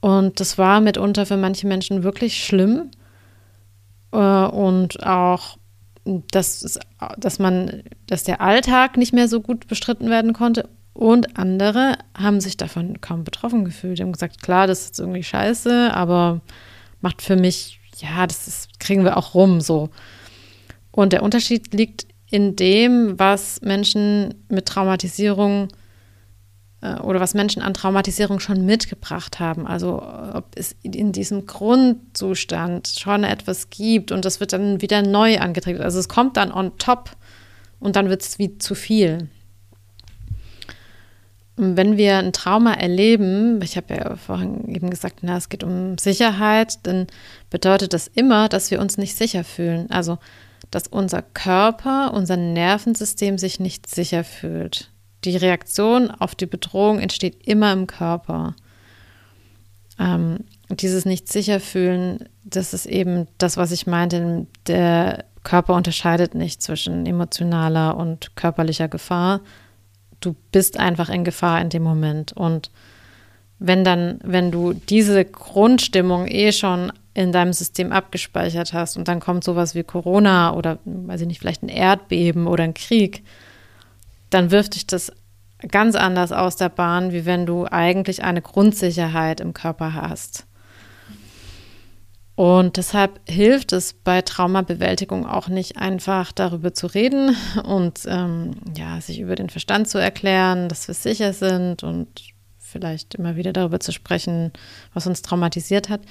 Und 0.00 0.40
das 0.40 0.58
war 0.58 0.80
mitunter 0.80 1.26
für 1.26 1.36
manche 1.36 1.66
Menschen 1.66 2.02
wirklich 2.02 2.44
schlimm. 2.44 2.90
Äh, 4.12 4.16
und 4.16 5.04
auch, 5.04 5.58
dass, 6.04 6.78
dass 7.16 7.38
man, 7.38 7.82
dass 8.06 8.24
der 8.24 8.40
Alltag 8.40 8.96
nicht 8.96 9.12
mehr 9.12 9.28
so 9.28 9.40
gut 9.40 9.66
bestritten 9.66 10.08
werden 10.08 10.32
konnte 10.32 10.68
und 10.98 11.38
andere 11.38 11.96
haben 12.16 12.40
sich 12.40 12.56
davon 12.56 13.00
kaum 13.00 13.22
betroffen 13.22 13.64
gefühlt. 13.64 13.98
Die 13.98 14.02
haben 14.02 14.10
gesagt, 14.10 14.42
klar, 14.42 14.66
das 14.66 14.86
ist 14.86 14.98
irgendwie 14.98 15.22
scheiße, 15.22 15.94
aber 15.94 16.40
macht 17.00 17.22
für 17.22 17.36
mich, 17.36 17.78
ja, 17.98 18.26
das 18.26 18.48
ist, 18.48 18.80
kriegen 18.80 19.04
wir 19.04 19.16
auch 19.16 19.32
rum 19.32 19.60
so. 19.60 19.90
Und 20.90 21.12
der 21.12 21.22
Unterschied 21.22 21.72
liegt 21.72 22.07
in 22.30 22.56
dem, 22.56 23.18
was 23.18 23.60
Menschen 23.62 24.34
mit 24.48 24.66
Traumatisierung 24.66 25.68
äh, 26.82 26.96
oder 27.00 27.20
was 27.20 27.34
Menschen 27.34 27.62
an 27.62 27.74
Traumatisierung 27.74 28.40
schon 28.40 28.66
mitgebracht 28.66 29.40
haben. 29.40 29.66
Also 29.66 30.02
ob 30.34 30.46
es 30.54 30.76
in 30.82 31.12
diesem 31.12 31.46
Grundzustand 31.46 32.88
schon 32.88 33.24
etwas 33.24 33.70
gibt 33.70 34.12
und 34.12 34.24
das 34.24 34.40
wird 34.40 34.52
dann 34.52 34.82
wieder 34.82 35.02
neu 35.02 35.38
angetriggert. 35.38 35.82
Also 35.82 35.98
es 35.98 36.08
kommt 36.08 36.36
dann 36.36 36.52
on 36.52 36.76
top 36.78 37.10
und 37.80 37.96
dann 37.96 38.10
wird 38.10 38.22
es 38.22 38.38
wie 38.38 38.58
zu 38.58 38.74
viel. 38.74 39.28
Wenn 41.60 41.96
wir 41.96 42.18
ein 42.18 42.32
Trauma 42.32 42.74
erleben, 42.74 43.60
ich 43.62 43.76
habe 43.76 43.94
ja 43.94 44.16
vorhin 44.16 44.68
eben 44.68 44.90
gesagt, 44.90 45.20
na, 45.22 45.38
es 45.38 45.48
geht 45.48 45.64
um 45.64 45.98
Sicherheit, 45.98 46.78
dann 46.84 47.08
bedeutet 47.50 47.94
das 47.94 48.06
immer, 48.06 48.48
dass 48.48 48.70
wir 48.70 48.80
uns 48.80 48.96
nicht 48.96 49.16
sicher 49.16 49.42
fühlen. 49.42 49.90
Also, 49.90 50.18
dass 50.70 50.86
unser 50.86 51.22
Körper, 51.22 52.12
unser 52.14 52.36
Nervensystem 52.36 53.38
sich 53.38 53.60
nicht 53.60 53.88
sicher 53.88 54.24
fühlt. 54.24 54.90
Die 55.24 55.36
Reaktion 55.36 56.10
auf 56.10 56.34
die 56.34 56.46
Bedrohung 56.46 56.98
entsteht 56.98 57.46
immer 57.46 57.72
im 57.72 57.86
Körper. 57.86 58.54
Ähm, 59.98 60.44
dieses 60.70 61.04
nicht 61.04 61.30
sicher 61.32 61.60
fühlen, 61.60 62.28
das 62.44 62.74
ist 62.74 62.86
eben 62.86 63.26
das, 63.38 63.56
was 63.56 63.72
ich 63.72 63.86
meinte. 63.86 64.46
Der 64.66 65.24
Körper 65.42 65.74
unterscheidet 65.74 66.34
nicht 66.34 66.62
zwischen 66.62 67.06
emotionaler 67.06 67.96
und 67.96 68.36
körperlicher 68.36 68.88
Gefahr, 68.88 69.40
du 70.20 70.34
bist 70.52 70.78
einfach 70.78 71.08
in 71.08 71.24
Gefahr 71.24 71.60
in 71.60 71.70
dem 71.70 71.82
Moment. 71.82 72.32
Und 72.32 72.70
wenn 73.58 73.84
dann, 73.84 74.20
wenn 74.22 74.50
du 74.50 74.72
diese 74.72 75.24
Grundstimmung 75.24 76.26
eh 76.26 76.52
schon 76.52 76.92
in 77.18 77.32
deinem 77.32 77.52
System 77.52 77.90
abgespeichert 77.90 78.72
hast 78.72 78.96
und 78.96 79.08
dann 79.08 79.18
kommt 79.18 79.42
sowas 79.42 79.74
wie 79.74 79.82
Corona 79.82 80.54
oder, 80.54 80.78
weiß 80.84 81.22
ich 81.22 81.26
nicht, 81.26 81.40
vielleicht 81.40 81.64
ein 81.64 81.68
Erdbeben 81.68 82.46
oder 82.46 82.62
ein 82.62 82.74
Krieg, 82.74 83.24
dann 84.30 84.52
wirft 84.52 84.76
dich 84.76 84.86
das 84.86 85.10
ganz 85.66 85.96
anders 85.96 86.30
aus 86.30 86.54
der 86.54 86.68
Bahn, 86.68 87.10
wie 87.10 87.26
wenn 87.26 87.44
du 87.44 87.66
eigentlich 87.66 88.22
eine 88.22 88.40
Grundsicherheit 88.40 89.40
im 89.40 89.52
Körper 89.52 89.94
hast. 89.94 90.46
Und 92.36 92.76
deshalb 92.76 93.18
hilft 93.28 93.72
es 93.72 93.94
bei 93.94 94.22
Traumabewältigung 94.22 95.26
auch 95.26 95.48
nicht 95.48 95.76
einfach 95.76 96.30
darüber 96.30 96.72
zu 96.72 96.86
reden 96.86 97.36
und 97.64 98.02
ähm, 98.06 98.52
ja, 98.76 99.00
sich 99.00 99.18
über 99.18 99.34
den 99.34 99.50
Verstand 99.50 99.88
zu 99.88 99.98
erklären, 99.98 100.68
dass 100.68 100.86
wir 100.86 100.94
sicher 100.94 101.32
sind 101.32 101.82
und 101.82 102.22
vielleicht 102.58 103.16
immer 103.16 103.34
wieder 103.34 103.52
darüber 103.52 103.80
zu 103.80 103.90
sprechen, 103.90 104.52
was 104.94 105.08
uns 105.08 105.22
traumatisiert 105.22 105.88
hat. 105.88 106.02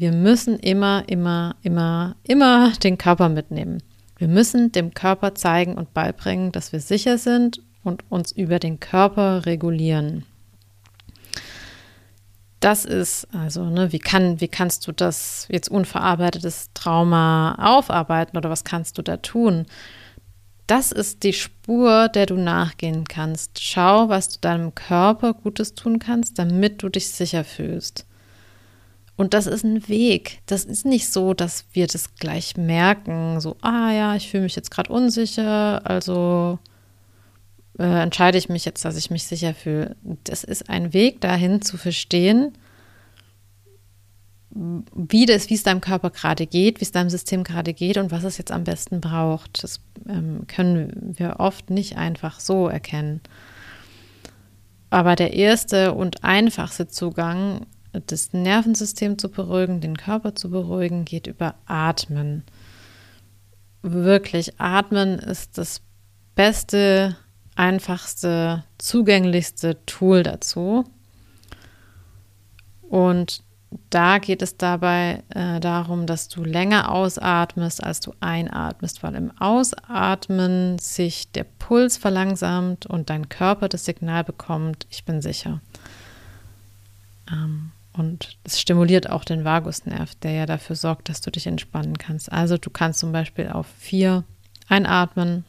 Wir 0.00 0.12
müssen 0.12 0.58
immer, 0.58 1.04
immer, 1.08 1.56
immer, 1.62 2.16
immer 2.22 2.72
den 2.82 2.98
Körper 2.98 3.28
mitnehmen. 3.28 3.82
Wir 4.16 4.28
müssen 4.28 4.72
dem 4.72 4.94
Körper 4.94 5.34
zeigen 5.34 5.74
und 5.74 5.94
beibringen, 5.94 6.52
dass 6.52 6.72
wir 6.72 6.80
sicher 6.80 7.18
sind 7.18 7.62
und 7.84 8.10
uns 8.10 8.32
über 8.32 8.58
den 8.58 8.80
Körper 8.80 9.46
regulieren 9.46 10.24
das 12.60 12.84
ist, 12.84 13.26
also, 13.32 13.64
ne, 13.64 13.90
wie, 13.90 13.98
kann, 13.98 14.40
wie 14.40 14.48
kannst 14.48 14.86
du 14.86 14.92
das 14.92 15.46
jetzt 15.50 15.70
unverarbeitetes 15.70 16.70
Trauma 16.74 17.54
aufarbeiten 17.58 18.36
oder 18.36 18.50
was 18.50 18.64
kannst 18.64 18.98
du 18.98 19.02
da 19.02 19.16
tun? 19.16 19.66
Das 20.66 20.92
ist 20.92 21.24
die 21.24 21.32
Spur, 21.32 22.08
der 22.08 22.26
du 22.26 22.36
nachgehen 22.36 23.04
kannst. 23.04 23.60
Schau, 23.60 24.08
was 24.10 24.28
du 24.28 24.38
deinem 24.40 24.74
Körper 24.74 25.32
Gutes 25.32 25.74
tun 25.74 25.98
kannst, 25.98 26.38
damit 26.38 26.82
du 26.82 26.90
dich 26.90 27.08
sicher 27.08 27.44
fühlst. 27.44 28.06
Und 29.20 29.34
das 29.34 29.46
ist 29.46 29.64
ein 29.64 29.86
Weg. 29.86 30.40
Das 30.46 30.64
ist 30.64 30.86
nicht 30.86 31.10
so, 31.10 31.34
dass 31.34 31.66
wir 31.74 31.86
das 31.86 32.14
gleich 32.14 32.56
merken, 32.56 33.38
so, 33.38 33.54
ah 33.60 33.92
ja, 33.92 34.16
ich 34.16 34.30
fühle 34.30 34.44
mich 34.44 34.56
jetzt 34.56 34.70
gerade 34.70 34.90
unsicher, 34.90 35.82
also 35.84 36.58
äh, 37.78 38.02
entscheide 38.02 38.38
ich 38.38 38.48
mich 38.48 38.64
jetzt, 38.64 38.82
dass 38.82 38.96
ich 38.96 39.10
mich 39.10 39.24
sicher 39.24 39.52
fühle. 39.52 39.94
Das 40.24 40.42
ist 40.42 40.70
ein 40.70 40.94
Weg 40.94 41.20
dahin 41.20 41.60
zu 41.60 41.76
verstehen, 41.76 42.54
wie, 44.48 45.26
das, 45.26 45.50
wie 45.50 45.54
es 45.54 45.64
deinem 45.64 45.82
Körper 45.82 46.08
gerade 46.08 46.46
geht, 46.46 46.80
wie 46.80 46.84
es 46.84 46.92
deinem 46.92 47.10
System 47.10 47.44
gerade 47.44 47.74
geht 47.74 47.98
und 47.98 48.10
was 48.10 48.24
es 48.24 48.38
jetzt 48.38 48.52
am 48.52 48.64
besten 48.64 49.02
braucht. 49.02 49.62
Das 49.62 49.82
ähm, 50.08 50.46
können 50.46 51.14
wir 51.18 51.40
oft 51.40 51.68
nicht 51.68 51.98
einfach 51.98 52.40
so 52.40 52.68
erkennen. 52.68 53.20
Aber 54.88 55.14
der 55.14 55.34
erste 55.34 55.92
und 55.92 56.24
einfachste 56.24 56.88
Zugang, 56.88 57.66
das 57.92 58.32
Nervensystem 58.32 59.18
zu 59.18 59.30
beruhigen, 59.30 59.80
den 59.80 59.96
Körper 59.96 60.34
zu 60.34 60.50
beruhigen, 60.50 61.04
geht 61.04 61.26
über 61.26 61.54
Atmen. 61.66 62.44
Wirklich, 63.82 64.60
Atmen 64.60 65.18
ist 65.18 65.58
das 65.58 65.80
beste 66.34 67.16
einfachste, 67.56 68.64
zugänglichste 68.78 69.84
Tool 69.86 70.22
dazu. 70.22 70.84
Und 72.82 73.42
da 73.90 74.18
geht 74.18 74.42
es 74.42 74.56
dabei 74.56 75.22
äh, 75.28 75.60
darum, 75.60 76.06
dass 76.06 76.28
du 76.28 76.42
länger 76.42 76.90
ausatmest, 76.90 77.82
als 77.82 78.00
du 78.00 78.12
einatmest, 78.18 79.02
weil 79.02 79.14
im 79.14 79.30
Ausatmen 79.38 80.78
sich 80.78 81.30
der 81.30 81.44
Puls 81.44 81.96
verlangsamt 81.96 82.86
und 82.86 83.10
dein 83.10 83.28
Körper 83.28 83.68
das 83.68 83.84
Signal 83.84 84.24
bekommt, 84.24 84.86
ich 84.90 85.04
bin 85.04 85.22
sicher. 85.22 85.60
Ähm, 87.30 87.70
und 88.00 88.36
es 88.42 88.60
stimuliert 88.60 89.08
auch 89.08 89.24
den 89.24 89.44
Vagusnerv, 89.44 90.16
der 90.16 90.32
ja 90.32 90.46
dafür 90.46 90.74
sorgt, 90.74 91.08
dass 91.08 91.20
du 91.20 91.30
dich 91.30 91.46
entspannen 91.46 91.98
kannst. 91.98 92.32
Also 92.32 92.58
du 92.58 92.70
kannst 92.70 92.98
zum 92.98 93.12
Beispiel 93.12 93.48
auf 93.48 93.66
vier 93.78 94.24
einatmen, 94.68 95.44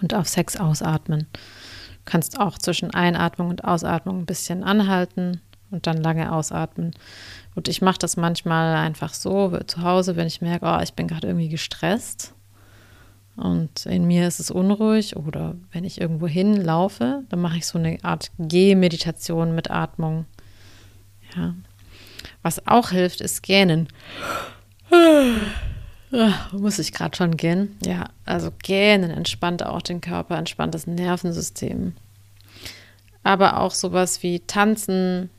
und 0.00 0.14
auf 0.14 0.28
sechs 0.28 0.56
ausatmen. 0.56 1.26
Du 1.30 2.10
kannst 2.10 2.38
auch 2.38 2.58
zwischen 2.58 2.92
Einatmung 2.92 3.48
und 3.48 3.64
Ausatmung 3.64 4.20
ein 4.20 4.26
bisschen 4.26 4.62
anhalten 4.62 5.40
und 5.70 5.86
dann 5.86 6.02
lange 6.02 6.32
ausatmen. 6.32 6.92
Und 7.54 7.68
ich 7.68 7.82
mache 7.82 7.98
das 7.98 8.16
manchmal 8.16 8.76
einfach 8.76 9.14
so 9.14 9.58
zu 9.66 9.82
Hause, 9.82 10.16
wenn 10.16 10.26
ich 10.26 10.40
merke, 10.40 10.66
oh, 10.66 10.80
ich 10.82 10.94
bin 10.94 11.08
gerade 11.08 11.26
irgendwie 11.26 11.48
gestresst 11.48 12.34
und 13.36 13.84
in 13.86 14.06
mir 14.06 14.26
ist 14.28 14.40
es 14.40 14.50
unruhig 14.50 15.16
oder 15.16 15.56
wenn 15.72 15.84
ich 15.84 16.00
irgendwo 16.00 16.26
hinlaufe, 16.26 17.24
dann 17.28 17.40
mache 17.40 17.58
ich 17.58 17.66
so 17.66 17.78
eine 17.78 17.98
Art 18.02 18.30
Gehmeditation 18.38 19.54
mit 19.54 19.70
Atmung. 19.70 20.26
Ja. 21.36 21.54
Was 22.42 22.66
auch 22.66 22.90
hilft, 22.90 23.20
ist 23.20 23.42
Gähnen. 23.42 23.88
Ach, 26.12 26.52
muss 26.52 26.78
ich 26.78 26.92
gerade 26.92 27.16
schon 27.16 27.36
gehen? 27.36 27.76
Ja, 27.84 28.10
also 28.24 28.50
gähnen 28.62 29.10
entspannt 29.10 29.64
auch 29.64 29.82
den 29.82 30.00
Körper, 30.00 30.38
entspannt 30.38 30.74
das 30.74 30.86
Nervensystem. 30.86 31.94
Aber 33.22 33.60
auch 33.60 33.72
sowas 33.72 34.22
wie 34.22 34.40
tanzen, 34.40 35.30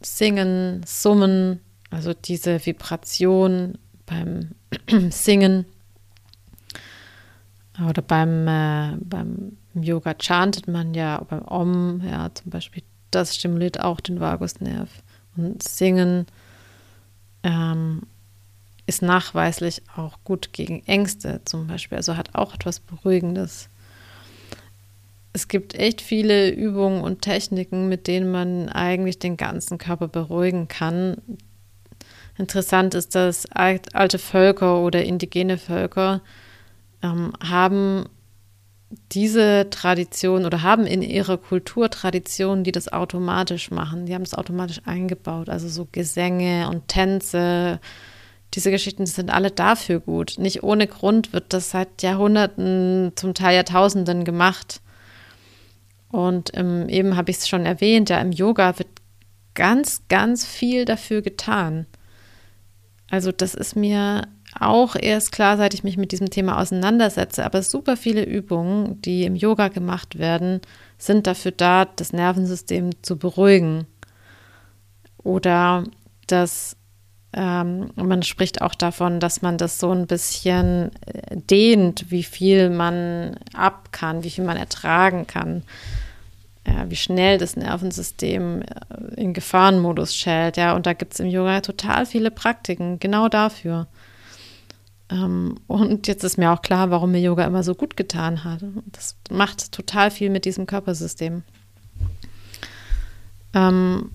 singen, 0.00 0.82
summen, 0.84 1.60
also 1.90 2.12
diese 2.12 2.64
Vibration 2.64 3.78
beim 4.06 4.50
Singen 5.10 5.66
oder 7.88 8.02
beim, 8.02 8.48
äh, 8.48 8.96
beim 9.00 9.56
Yoga 9.74 10.14
chantet 10.14 10.68
man 10.68 10.94
ja, 10.94 11.24
beim 11.28 11.42
Om, 11.42 12.02
ja, 12.04 12.34
zum 12.34 12.50
Beispiel, 12.50 12.82
das 13.10 13.36
stimuliert 13.36 13.80
auch 13.80 14.00
den 14.00 14.20
Vagusnerv. 14.20 14.88
Und 15.40 15.62
Singen 15.62 16.26
ähm, 17.42 18.02
ist 18.86 19.02
nachweislich 19.02 19.82
auch 19.96 20.18
gut 20.24 20.52
gegen 20.52 20.84
Ängste 20.86 21.40
zum 21.44 21.66
Beispiel, 21.66 21.96
also 21.96 22.16
hat 22.16 22.34
auch 22.34 22.54
etwas 22.54 22.80
Beruhigendes. 22.80 23.68
Es 25.32 25.46
gibt 25.46 25.74
echt 25.74 26.00
viele 26.00 26.50
Übungen 26.50 27.02
und 27.02 27.22
Techniken, 27.22 27.88
mit 27.88 28.08
denen 28.08 28.30
man 28.32 28.68
eigentlich 28.68 29.18
den 29.18 29.36
ganzen 29.36 29.78
Körper 29.78 30.08
beruhigen 30.08 30.66
kann. 30.66 31.18
Interessant 32.36 32.94
ist, 32.94 33.14
dass 33.14 33.46
alte 33.52 34.18
Völker 34.18 34.80
oder 34.80 35.04
indigene 35.04 35.56
Völker 35.56 36.20
ähm, 37.02 37.32
haben 37.40 38.06
diese 39.12 39.68
Tradition 39.70 40.44
oder 40.44 40.62
haben 40.62 40.86
in 40.86 41.02
ihrer 41.02 41.38
Kultur 41.38 41.90
Traditionen, 41.90 42.64
die 42.64 42.72
das 42.72 42.92
automatisch 42.92 43.70
machen. 43.70 44.06
Die 44.06 44.14
haben 44.14 44.22
es 44.22 44.34
automatisch 44.34 44.80
eingebaut, 44.84 45.48
also 45.48 45.68
so 45.68 45.86
Gesänge 45.90 46.68
und 46.68 46.88
Tänze. 46.88 47.80
Diese 48.54 48.72
Geschichten 48.72 49.06
sind 49.06 49.30
alle 49.30 49.52
dafür 49.52 50.00
gut. 50.00 50.34
Nicht 50.38 50.64
ohne 50.64 50.88
Grund 50.88 51.32
wird 51.32 51.52
das 51.52 51.70
seit 51.70 52.02
Jahrhunderten, 52.02 53.12
zum 53.14 53.34
Teil 53.34 53.54
Jahrtausenden 53.54 54.24
gemacht. 54.24 54.80
Und 56.10 56.50
ähm, 56.54 56.88
eben 56.88 57.16
habe 57.16 57.30
ich 57.30 57.38
es 57.38 57.48
schon 57.48 57.66
erwähnt, 57.66 58.10
ja, 58.10 58.20
im 58.20 58.32
Yoga 58.32 58.76
wird 58.80 58.88
ganz, 59.54 60.02
ganz 60.08 60.44
viel 60.44 60.84
dafür 60.84 61.22
getan. 61.22 61.86
Also 63.08 63.30
das 63.30 63.54
ist 63.54 63.76
mir 63.76 64.26
auch 64.58 64.96
erst 64.96 65.32
klar, 65.32 65.56
seit 65.56 65.74
ich 65.74 65.84
mich 65.84 65.96
mit 65.96 66.12
diesem 66.12 66.30
Thema 66.30 66.58
auseinandersetze. 66.58 67.44
Aber 67.44 67.62
super 67.62 67.96
viele 67.96 68.24
Übungen, 68.24 69.00
die 69.02 69.24
im 69.24 69.36
Yoga 69.36 69.68
gemacht 69.68 70.18
werden, 70.18 70.60
sind 70.98 71.26
dafür 71.26 71.52
da, 71.52 71.84
das 71.84 72.12
Nervensystem 72.12 72.90
zu 73.02 73.16
beruhigen. 73.16 73.86
Oder 75.18 75.84
dass 76.26 76.76
ähm, 77.32 77.90
man 77.94 78.22
spricht 78.22 78.60
auch 78.60 78.74
davon, 78.74 79.20
dass 79.20 79.40
man 79.40 79.56
das 79.56 79.78
so 79.78 79.92
ein 79.92 80.06
bisschen 80.06 80.90
äh, 81.06 81.36
dehnt, 81.36 82.10
wie 82.10 82.24
viel 82.24 82.70
man 82.70 83.36
ab 83.54 83.92
kann, 83.92 84.24
wie 84.24 84.30
viel 84.30 84.44
man 84.44 84.56
ertragen 84.56 85.26
kann 85.26 85.62
ja, 86.66 86.90
wie 86.90 86.96
schnell 86.96 87.38
das 87.38 87.56
Nervensystem 87.56 88.62
äh, 88.62 89.20
in 89.20 89.32
Gefahrenmodus 89.32 90.14
schält. 90.14 90.56
Ja, 90.56 90.74
und 90.74 90.86
da 90.86 90.92
gibt 90.92 91.14
es 91.14 91.20
im 91.20 91.26
Yoga 91.26 91.60
total 91.60 92.06
viele 92.06 92.30
Praktiken, 92.30 92.98
genau 92.98 93.28
dafür. 93.28 93.86
Ähm, 95.10 95.56
und 95.66 96.06
jetzt 96.06 96.24
ist 96.24 96.38
mir 96.38 96.52
auch 96.52 96.62
klar, 96.62 96.90
warum 96.90 97.12
mir 97.12 97.20
Yoga 97.20 97.44
immer 97.44 97.62
so 97.62 97.74
gut 97.74 97.96
getan 97.96 98.44
hat. 98.44 98.64
Das 98.86 99.16
macht 99.30 99.72
total 99.72 100.10
viel 100.10 100.30
mit 100.30 100.44
diesem 100.44 100.66
Körpersystem. 100.66 101.42
Ähm, 103.54 104.10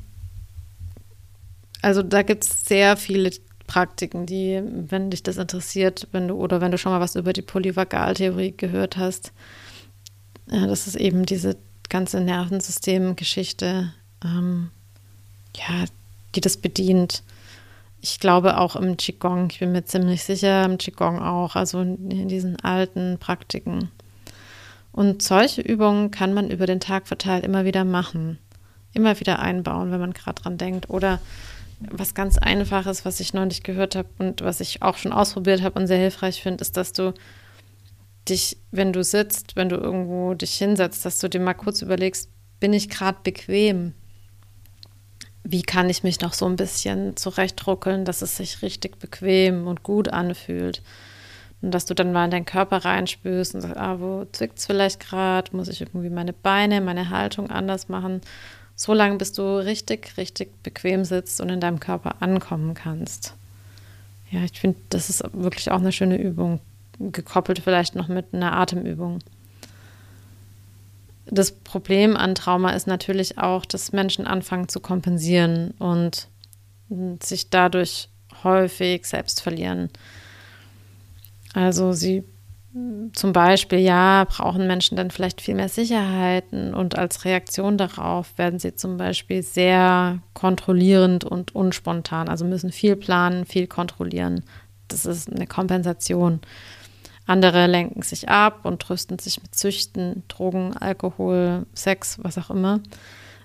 also 1.81 2.01
da 2.01 2.21
gibt 2.21 2.43
es 2.43 2.65
sehr 2.65 2.97
viele 2.97 3.31
Praktiken, 3.67 4.25
die, 4.25 4.61
wenn 4.63 5.09
dich 5.09 5.23
das 5.23 5.37
interessiert, 5.37 6.07
wenn 6.11 6.27
du 6.27 6.35
oder 6.35 6.61
wenn 6.61 6.71
du 6.71 6.77
schon 6.77 6.91
mal 6.91 7.01
was 7.01 7.15
über 7.15 7.33
die 7.33 7.41
Polyvagaltheorie 7.41 8.53
gehört 8.55 8.97
hast, 8.97 9.33
ja, 10.49 10.67
das 10.67 10.87
ist 10.87 10.95
eben 10.95 11.25
diese 11.25 11.57
ganze 11.89 12.21
Nervensystemgeschichte, 12.21 13.93
ähm, 14.23 14.69
ja, 15.55 15.85
die 16.35 16.41
das 16.41 16.57
bedient. 16.57 17.23
Ich 18.07 18.19
glaube 18.19 18.59
auch 18.59 18.75
im 18.75 18.97
Qigong, 18.97 19.49
ich 19.49 19.57
bin 19.57 19.71
mir 19.71 19.83
ziemlich 19.83 20.23
sicher, 20.23 20.63
im 20.63 20.77
Qigong 20.77 21.17
auch, 21.17 21.55
also 21.55 21.81
in 21.81 22.27
diesen 22.27 22.55
alten 22.59 23.17
Praktiken. 23.17 23.89
Und 24.91 25.23
solche 25.23 25.61
Übungen 25.61 26.11
kann 26.11 26.31
man 26.31 26.51
über 26.51 26.67
den 26.67 26.79
Tag 26.79 27.07
verteilt 27.07 27.43
immer 27.43 27.65
wieder 27.65 27.83
machen, 27.83 28.37
immer 28.93 29.19
wieder 29.19 29.39
einbauen, 29.39 29.89
wenn 29.89 29.99
man 29.99 30.13
gerade 30.13 30.39
dran 30.39 30.59
denkt. 30.59 30.91
Oder 30.91 31.19
was 31.79 32.13
ganz 32.13 32.37
Einfaches, 32.37 33.05
was 33.05 33.19
ich 33.19 33.33
neulich 33.33 33.63
gehört 33.63 33.95
habe 33.95 34.09
und 34.19 34.43
was 34.43 34.59
ich 34.59 34.83
auch 34.83 34.97
schon 34.97 35.11
ausprobiert 35.11 35.63
habe 35.63 35.79
und 35.79 35.87
sehr 35.87 35.97
hilfreich 35.97 36.43
finde, 36.43 36.61
ist, 36.61 36.77
dass 36.77 36.93
du 36.93 37.11
dich, 38.29 38.57
wenn 38.69 38.93
du 38.93 39.03
sitzt, 39.03 39.55
wenn 39.55 39.69
du 39.69 39.77
irgendwo 39.77 40.35
dich 40.35 40.53
hinsetzt, 40.53 41.05
dass 41.05 41.17
du 41.17 41.27
dir 41.27 41.39
mal 41.39 41.55
kurz 41.55 41.81
überlegst, 41.81 42.29
bin 42.59 42.71
ich 42.71 42.87
gerade 42.87 43.17
bequem? 43.23 43.95
Wie 45.47 45.61
kann 45.61 45.91
ich 45.91 46.03
mich 46.03 46.21
noch 46.21 46.33
so 46.33 46.47
ein 46.47 46.55
bisschen 46.55 47.15
zurechtruckeln, 47.15 48.03
dass 48.03 48.23
es 48.23 48.35
sich 48.35 48.63
richtig 48.63 48.97
bequem 48.97 49.67
und 49.67 49.83
gut 49.83 50.09
anfühlt? 50.09 50.81
Und 51.61 51.71
dass 51.71 51.85
du 51.85 51.93
dann 51.93 52.11
mal 52.11 52.25
in 52.25 52.31
deinen 52.31 52.45
Körper 52.45 52.83
reinspürst 52.83 53.53
und 53.53 53.61
sagst, 53.61 53.77
ah, 53.77 53.99
wo 53.99 54.25
zwickt 54.31 54.57
es 54.57 54.65
vielleicht 54.65 54.99
gerade? 54.99 55.55
Muss 55.55 55.67
ich 55.67 55.81
irgendwie 55.81 56.09
meine 56.09 56.33
Beine, 56.33 56.81
meine 56.81 57.11
Haltung 57.11 57.51
anders 57.51 57.89
machen? 57.89 58.21
So 58.75 58.93
lange, 58.93 59.17
bis 59.17 59.33
du 59.33 59.63
richtig, 59.63 60.17
richtig 60.17 60.51
bequem 60.63 61.05
sitzt 61.05 61.39
und 61.39 61.49
in 61.49 61.61
deinem 61.61 61.79
Körper 61.79 62.21
ankommen 62.21 62.73
kannst. 62.73 63.35
Ja, 64.31 64.43
ich 64.43 64.59
finde, 64.59 64.79
das 64.89 65.09
ist 65.09 65.23
wirklich 65.31 65.69
auch 65.69 65.79
eine 65.79 65.91
schöne 65.91 66.17
Übung 66.17 66.59
gekoppelt 66.99 67.59
vielleicht 67.59 67.95
noch 67.95 68.07
mit 68.07 68.33
einer 68.33 68.53
Atemübung. 68.53 69.19
Das 71.27 71.51
Problem 71.51 72.15
an 72.15 72.35
Trauma 72.35 72.71
ist 72.71 72.87
natürlich 72.87 73.37
auch, 73.37 73.65
dass 73.65 73.91
Menschen 73.91 74.27
anfangen 74.27 74.69
zu 74.69 74.79
kompensieren 74.79 75.71
und 75.79 76.27
sich 77.21 77.49
dadurch 77.49 78.09
häufig 78.43 79.05
selbst 79.05 79.41
verlieren. 79.41 79.89
Also 81.53 81.93
sie 81.93 82.23
zum 83.13 83.31
Beispiel, 83.31 83.79
ja, 83.79 84.25
brauchen 84.25 84.67
Menschen 84.67 84.97
dann 84.97 85.09
vielleicht 85.09 85.39
viel 85.39 85.55
mehr 85.55 85.69
Sicherheiten 85.69 86.73
und 86.73 86.97
als 86.97 87.23
Reaktion 87.23 87.77
darauf 87.77 88.37
werden 88.37 88.59
sie 88.59 88.75
zum 88.75 88.97
Beispiel 88.97 89.43
sehr 89.43 90.19
kontrollierend 90.33 91.23
und 91.23 91.55
unspontan, 91.55 92.27
also 92.27 92.43
müssen 92.43 92.73
viel 92.73 92.97
planen, 92.97 93.45
viel 93.45 93.67
kontrollieren. 93.67 94.43
Das 94.89 95.05
ist 95.05 95.31
eine 95.31 95.47
Kompensation. 95.47 96.41
Andere 97.25 97.67
lenken 97.67 98.01
sich 98.01 98.29
ab 98.29 98.65
und 98.65 98.81
trösten 98.81 99.19
sich 99.19 99.41
mit 99.41 99.55
Züchten, 99.55 100.23
Drogen, 100.27 100.77
Alkohol, 100.77 101.65
Sex, 101.73 102.19
was 102.21 102.37
auch 102.37 102.49
immer. 102.49 102.81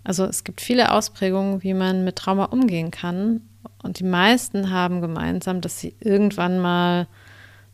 Also 0.05 0.25
es 0.25 0.45
gibt 0.45 0.61
viele 0.61 0.93
Ausprägungen, 0.93 1.63
wie 1.63 1.75
man 1.75 2.05
mit 2.05 2.17
Trauma 2.17 2.47
umgehen 2.47 2.91
kann. 2.91 3.43
Und 3.83 3.99
die 3.99 4.05
meisten 4.05 4.71
haben 4.71 5.01
gemeinsam, 5.01 5.61
dass 5.61 5.81
sie 5.81 5.95
irgendwann 6.01 6.59
mal 6.59 7.07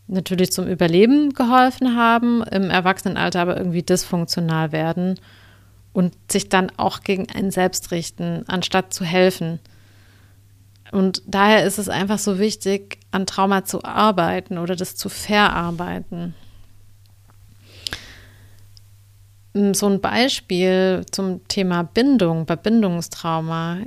natürlich 0.08 0.52
zum 0.52 0.66
Überleben 0.68 1.32
geholfen 1.32 1.96
haben, 1.96 2.42
im 2.44 2.70
Erwachsenenalter 2.70 3.40
aber 3.40 3.56
irgendwie 3.56 3.82
dysfunktional 3.82 4.70
werden 4.72 5.18
und 5.92 6.14
sich 6.30 6.48
dann 6.48 6.70
auch 6.76 7.00
gegen 7.00 7.28
einen 7.30 7.50
selbst 7.50 7.90
richten, 7.90 8.44
anstatt 8.46 8.92
zu 8.94 9.04
helfen. 9.04 9.58
Und 10.92 11.22
daher 11.26 11.64
ist 11.64 11.78
es 11.78 11.88
einfach 11.88 12.18
so 12.18 12.38
wichtig, 12.38 12.98
an 13.10 13.26
Trauma 13.26 13.64
zu 13.64 13.84
arbeiten 13.84 14.58
oder 14.58 14.76
das 14.76 14.96
zu 14.96 15.08
verarbeiten. 15.08 16.34
Mm, 19.56 19.72
so 19.72 19.88
ein 19.88 20.00
Beispiel 20.00 21.04
zum 21.10 21.46
Thema 21.48 21.82
Bindung, 21.82 22.46
bei 22.46 22.56
Bindungstrauma. 22.56 23.78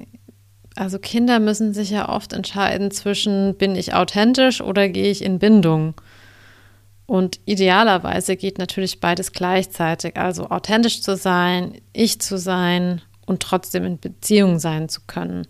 Also 0.76 1.00
Kinder 1.00 1.40
müssen 1.40 1.74
sich 1.74 1.90
ja 1.92 2.10
oft 2.10 2.34
entscheiden 2.34 2.92
zwischen, 2.92 3.56
bin 3.56 3.76
ich 3.76 3.94
authentisch 3.94 4.62
oder 4.62 4.90
gehe 4.90 5.12
ich 5.12 5.24
in 5.24 5.40
Bindung? 5.40 5.94
Und 7.06 7.40
idealerweise 7.46 8.36
geht 8.36 8.60
natürlich 8.60 9.00
beides 9.00 9.32
gleichzeitig, 9.32 10.16
also 10.16 10.50
authentisch 10.50 11.02
zu 11.02 11.16
sein, 11.18 11.74
ich 11.92 12.22
zu 12.22 12.38
sein 12.38 13.02
und 13.26 13.42
trotzdem 13.42 13.84
in 13.84 14.00
Beziehung 14.00 14.60
sein 14.60 14.90
zu 14.90 15.02
können. 15.08 15.48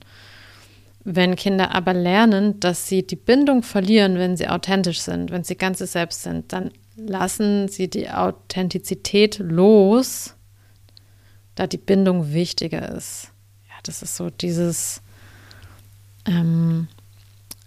Wenn 1.03 1.35
Kinder 1.35 1.73
aber 1.73 1.93
lernen, 1.93 2.59
dass 2.59 2.87
sie 2.87 3.05
die 3.05 3.15
Bindung 3.15 3.63
verlieren, 3.63 4.17
wenn 4.17 4.35
sie 4.35 4.47
authentisch 4.47 4.99
sind, 4.99 5.31
wenn 5.31 5.43
sie 5.43 5.55
ganze 5.55 5.87
Selbst 5.87 6.23
sind, 6.23 6.51
dann 6.51 6.71
lassen 6.97 7.67
sie 7.69 7.89
die 7.89 8.09
Authentizität 8.09 9.39
los, 9.39 10.35
da 11.55 11.67
die 11.67 11.77
Bindung 11.77 12.33
wichtiger 12.33 12.95
ist. 12.95 13.31
Ja, 13.67 13.75
das 13.83 14.01
ist 14.01 14.17
so 14.17 14.29
dieses, 14.29 15.01
ähm, 16.25 16.87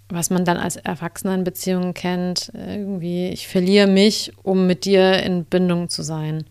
was 0.09 0.31
man 0.31 0.45
dann 0.45 0.59
als 0.59 0.77
Erwachsenenbeziehungen 0.77 1.95
kennt, 1.95 2.53
irgendwie, 2.55 3.29
ich 3.29 3.49
verliere 3.49 3.87
mich, 3.87 4.33
um 4.43 4.67
mit 4.67 4.85
dir 4.85 5.23
in 5.23 5.45
Bindung 5.45 5.89
zu 5.89 6.03
sein. 6.03 6.45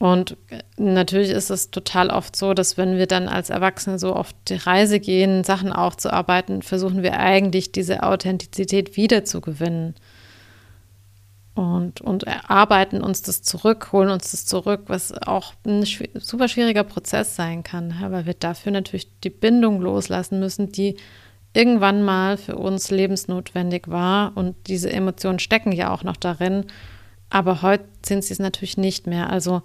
Und 0.00 0.38
natürlich 0.78 1.28
ist 1.28 1.50
es 1.50 1.70
total 1.70 2.08
oft 2.08 2.34
so, 2.34 2.54
dass 2.54 2.78
wenn 2.78 2.96
wir 2.96 3.06
dann 3.06 3.28
als 3.28 3.50
Erwachsene 3.50 3.98
so 3.98 4.14
auf 4.14 4.30
die 4.48 4.54
Reise 4.54 4.98
gehen, 4.98 5.44
Sachen 5.44 5.74
aufzuarbeiten, 5.74 6.62
versuchen 6.62 7.02
wir 7.02 7.20
eigentlich 7.20 7.70
diese 7.70 8.02
Authentizität 8.02 8.96
wiederzugewinnen. 8.96 9.94
Und, 11.54 12.00
und 12.00 12.22
erarbeiten 12.22 13.02
uns 13.02 13.20
das 13.20 13.42
zurück, 13.42 13.92
holen 13.92 14.08
uns 14.08 14.30
das 14.30 14.46
zurück, 14.46 14.84
was 14.86 15.12
auch 15.12 15.52
ein 15.66 15.84
super 15.84 16.48
schwieriger 16.48 16.84
Prozess 16.84 17.36
sein 17.36 17.62
kann, 17.62 17.94
weil 18.00 18.24
wir 18.24 18.32
dafür 18.32 18.72
natürlich 18.72 19.20
die 19.20 19.28
Bindung 19.28 19.82
loslassen 19.82 20.40
müssen, 20.40 20.72
die 20.72 20.96
irgendwann 21.52 22.02
mal 22.02 22.38
für 22.38 22.56
uns 22.56 22.90
lebensnotwendig 22.90 23.88
war. 23.88 24.34
Und 24.34 24.56
diese 24.66 24.90
Emotionen 24.90 25.40
stecken 25.40 25.72
ja 25.72 25.92
auch 25.92 26.04
noch 26.04 26.16
darin. 26.16 26.64
Aber 27.28 27.60
heute 27.60 27.84
sind 28.02 28.24
sie 28.24 28.32
es 28.32 28.38
natürlich 28.38 28.78
nicht 28.78 29.06
mehr. 29.06 29.28
Also 29.28 29.60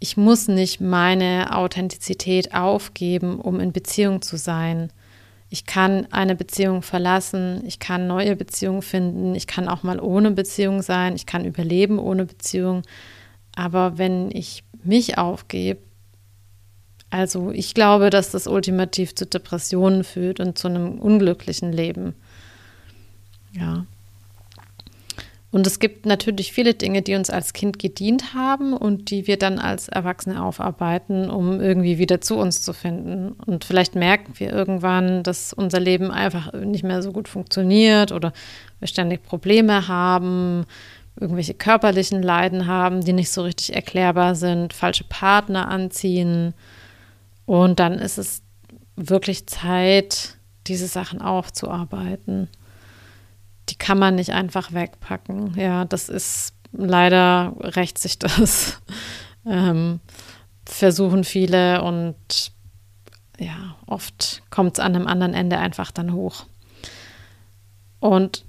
ich 0.00 0.16
muss 0.16 0.48
nicht 0.48 0.80
meine 0.80 1.56
Authentizität 1.56 2.54
aufgeben, 2.54 3.40
um 3.40 3.60
in 3.60 3.72
Beziehung 3.72 4.22
zu 4.22 4.36
sein. 4.36 4.92
Ich 5.50 5.66
kann 5.66 6.06
eine 6.12 6.36
Beziehung 6.36 6.82
verlassen, 6.82 7.62
ich 7.66 7.78
kann 7.78 8.06
neue 8.06 8.36
Beziehungen 8.36 8.82
finden, 8.82 9.34
ich 9.34 9.46
kann 9.46 9.66
auch 9.66 9.82
mal 9.82 9.98
ohne 9.98 10.30
Beziehung 10.30 10.82
sein, 10.82 11.14
ich 11.16 11.26
kann 11.26 11.44
überleben 11.44 11.98
ohne 11.98 12.26
Beziehung. 12.26 12.82
Aber 13.56 13.98
wenn 13.98 14.30
ich 14.30 14.62
mich 14.84 15.18
aufgebe, 15.18 15.80
also 17.10 17.50
ich 17.50 17.72
glaube, 17.74 18.10
dass 18.10 18.30
das 18.30 18.46
ultimativ 18.46 19.14
zu 19.14 19.24
Depressionen 19.26 20.04
führt 20.04 20.40
und 20.40 20.58
zu 20.58 20.68
einem 20.68 20.98
unglücklichen 20.98 21.72
Leben. 21.72 22.14
Ja. 23.52 23.86
Und 25.50 25.66
es 25.66 25.78
gibt 25.78 26.04
natürlich 26.04 26.52
viele 26.52 26.74
Dinge, 26.74 27.00
die 27.00 27.14
uns 27.14 27.30
als 27.30 27.54
Kind 27.54 27.78
gedient 27.78 28.34
haben 28.34 28.74
und 28.74 29.10
die 29.10 29.26
wir 29.26 29.38
dann 29.38 29.58
als 29.58 29.88
Erwachsene 29.88 30.42
aufarbeiten, 30.42 31.30
um 31.30 31.58
irgendwie 31.60 31.96
wieder 31.96 32.20
zu 32.20 32.36
uns 32.36 32.60
zu 32.60 32.74
finden. 32.74 33.32
Und 33.46 33.64
vielleicht 33.64 33.94
merken 33.94 34.34
wir 34.36 34.52
irgendwann, 34.52 35.22
dass 35.22 35.54
unser 35.54 35.80
Leben 35.80 36.10
einfach 36.10 36.52
nicht 36.52 36.84
mehr 36.84 37.02
so 37.02 37.12
gut 37.12 37.28
funktioniert 37.28 38.12
oder 38.12 38.34
wir 38.78 38.88
ständig 38.88 39.22
Probleme 39.22 39.88
haben, 39.88 40.66
irgendwelche 41.18 41.54
körperlichen 41.54 42.22
Leiden 42.22 42.66
haben, 42.66 43.02
die 43.02 43.14
nicht 43.14 43.30
so 43.30 43.42
richtig 43.42 43.74
erklärbar 43.74 44.34
sind, 44.34 44.74
falsche 44.74 45.04
Partner 45.04 45.68
anziehen. 45.68 46.52
Und 47.46 47.80
dann 47.80 47.94
ist 47.94 48.18
es 48.18 48.42
wirklich 48.96 49.46
Zeit, 49.46 50.36
diese 50.66 50.88
Sachen 50.88 51.22
aufzuarbeiten 51.22 52.48
die 53.68 53.76
kann 53.76 53.98
man 53.98 54.14
nicht 54.14 54.32
einfach 54.32 54.72
wegpacken. 54.72 55.54
Ja, 55.56 55.84
das 55.84 56.08
ist 56.08 56.54
leider 56.72 57.54
rächt 57.60 57.98
sich 57.98 58.18
das. 58.18 58.80
ähm, 59.46 60.00
versuchen 60.64 61.24
viele 61.24 61.82
und 61.82 62.16
ja, 63.38 63.76
oft 63.86 64.42
kommt 64.50 64.78
es 64.78 64.84
an 64.84 64.94
einem 64.94 65.06
anderen 65.06 65.34
Ende 65.34 65.58
einfach 65.58 65.90
dann 65.90 66.12
hoch. 66.12 66.46
Und 68.00 68.44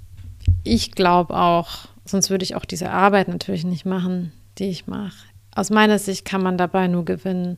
ich 0.64 0.92
glaube 0.92 1.36
auch, 1.36 1.88
sonst 2.06 2.30
würde 2.30 2.44
ich 2.44 2.56
auch 2.56 2.66
diese 2.66 2.92
Arbeit 2.92 3.28
natürlich 3.28 3.64
nicht 3.64 3.86
machen, 3.86 4.34
die 4.58 4.70
ich 4.70 4.88
mache. 4.88 5.28
Aus 5.56 5.70
meiner 5.70 6.00
Sicht 6.00 6.26
kann 6.26 6.42
man 6.42 6.58
dabei 6.58 6.88
nur 6.88 7.06
gewinnen 7.06 7.58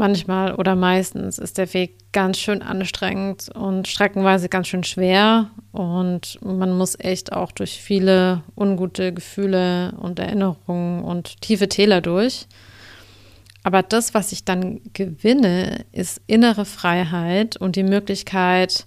manchmal 0.00 0.56
oder 0.56 0.74
meistens 0.74 1.38
ist 1.38 1.58
der 1.58 1.72
Weg 1.72 2.12
ganz 2.12 2.38
schön 2.38 2.62
anstrengend 2.62 3.50
und 3.54 3.86
streckenweise 3.86 4.48
ganz 4.48 4.66
schön 4.66 4.82
schwer. 4.82 5.50
Und 5.70 6.40
man 6.42 6.76
muss 6.76 6.98
echt 6.98 7.32
auch 7.32 7.52
durch 7.52 7.80
viele 7.80 8.42
ungute 8.56 9.12
Gefühle 9.12 9.92
und 10.00 10.18
Erinnerungen 10.18 11.04
und 11.04 11.40
tiefe 11.40 11.68
Täler 11.68 12.00
durch. 12.00 12.48
Aber 13.62 13.82
das, 13.82 14.14
was 14.14 14.32
ich 14.32 14.44
dann 14.44 14.80
gewinne, 14.94 15.84
ist 15.92 16.20
innere 16.26 16.64
Freiheit 16.64 17.56
und 17.56 17.76
die 17.76 17.84
Möglichkeit, 17.84 18.86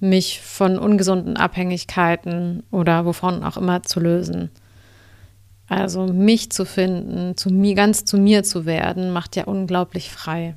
mich 0.00 0.40
von 0.40 0.78
ungesunden 0.78 1.36
Abhängigkeiten 1.36 2.62
oder 2.70 3.04
wovon 3.04 3.44
auch 3.44 3.58
immer 3.58 3.82
zu 3.82 4.00
lösen. 4.00 4.50
Also 5.70 6.06
mich 6.06 6.50
zu 6.50 6.64
finden, 6.64 7.36
zu 7.36 7.48
mir, 7.48 7.76
ganz 7.76 8.04
zu 8.04 8.18
mir 8.18 8.42
zu 8.42 8.66
werden, 8.66 9.12
macht 9.12 9.36
ja 9.36 9.44
unglaublich 9.44 10.10
frei. 10.10 10.56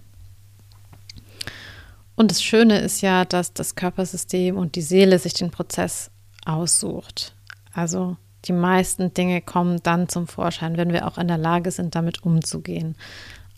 Und 2.15 2.31
das 2.31 2.41
Schöne 2.41 2.79
ist 2.79 3.01
ja, 3.01 3.23
dass 3.23 3.53
das 3.53 3.75
Körpersystem 3.75 4.57
und 4.57 4.75
die 4.75 4.81
Seele 4.81 5.19
sich 5.19 5.35
den 5.35 5.51
Prozess 5.51 6.09
aussucht. 6.45 7.35
Also 7.73 8.17
die 8.45 8.53
meisten 8.53 9.13
Dinge 9.13 9.41
kommen 9.41 9.81
dann 9.83 10.09
zum 10.09 10.25
Vorschein, 10.25 10.77
wenn 10.77 10.91
wir 10.91 11.07
auch 11.07 11.19
in 11.19 11.27
der 11.27 11.37
Lage 11.37 11.69
sind, 11.69 11.93
damit 11.93 12.23
umzugehen. 12.23 12.95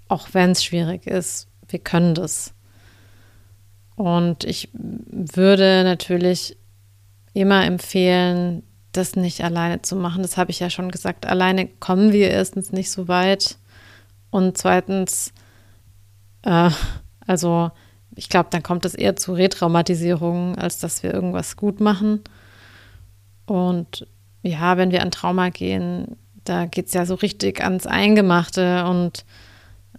Auch 0.09 0.27
wenn 0.33 0.51
es 0.51 0.63
schwierig 0.63 1.07
ist, 1.07 1.47
wir 1.69 1.79
können 1.79 2.15
das. 2.15 2.53
Und 3.95 4.43
ich 4.43 4.67
würde 4.73 5.85
natürlich 5.85 6.57
immer 7.33 7.63
empfehlen, 7.63 8.63
das 8.97 9.15
nicht 9.15 9.43
alleine 9.43 9.81
zu 9.81 9.95
machen. 9.95 10.21
Das 10.21 10.37
habe 10.37 10.51
ich 10.51 10.59
ja 10.59 10.69
schon 10.69 10.91
gesagt. 10.91 11.25
Alleine 11.25 11.67
kommen 11.67 12.11
wir 12.11 12.29
erstens 12.29 12.71
nicht 12.71 12.91
so 12.91 13.07
weit. 13.07 13.57
Und 14.29 14.57
zweitens, 14.57 15.33
äh, 16.43 16.69
also 17.25 17.71
ich 18.15 18.29
glaube, 18.29 18.49
dann 18.51 18.63
kommt 18.63 18.85
es 18.85 18.95
eher 18.95 19.15
zu 19.15 19.33
Retraumatisierungen, 19.33 20.57
als 20.57 20.79
dass 20.79 21.03
wir 21.03 21.13
irgendwas 21.13 21.57
gut 21.57 21.79
machen. 21.79 22.21
Und 23.45 24.07
ja, 24.41 24.77
wenn 24.77 24.91
wir 24.91 25.01
an 25.01 25.11
Trauma 25.11 25.49
gehen, 25.49 26.17
da 26.43 26.65
geht 26.65 26.87
es 26.87 26.93
ja 26.93 27.05
so 27.05 27.15
richtig 27.15 27.61
ans 27.63 27.87
Eingemachte. 27.87 28.85
Und 28.85 29.25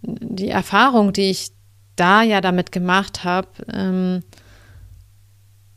die 0.02 0.48
Erfahrung, 0.48 1.12
die 1.12 1.30
ich 1.30 1.50
da 1.96 2.22
ja 2.22 2.40
damit 2.40 2.72
gemacht 2.72 3.24
habe, 3.24 3.48
ähm, 3.72 4.22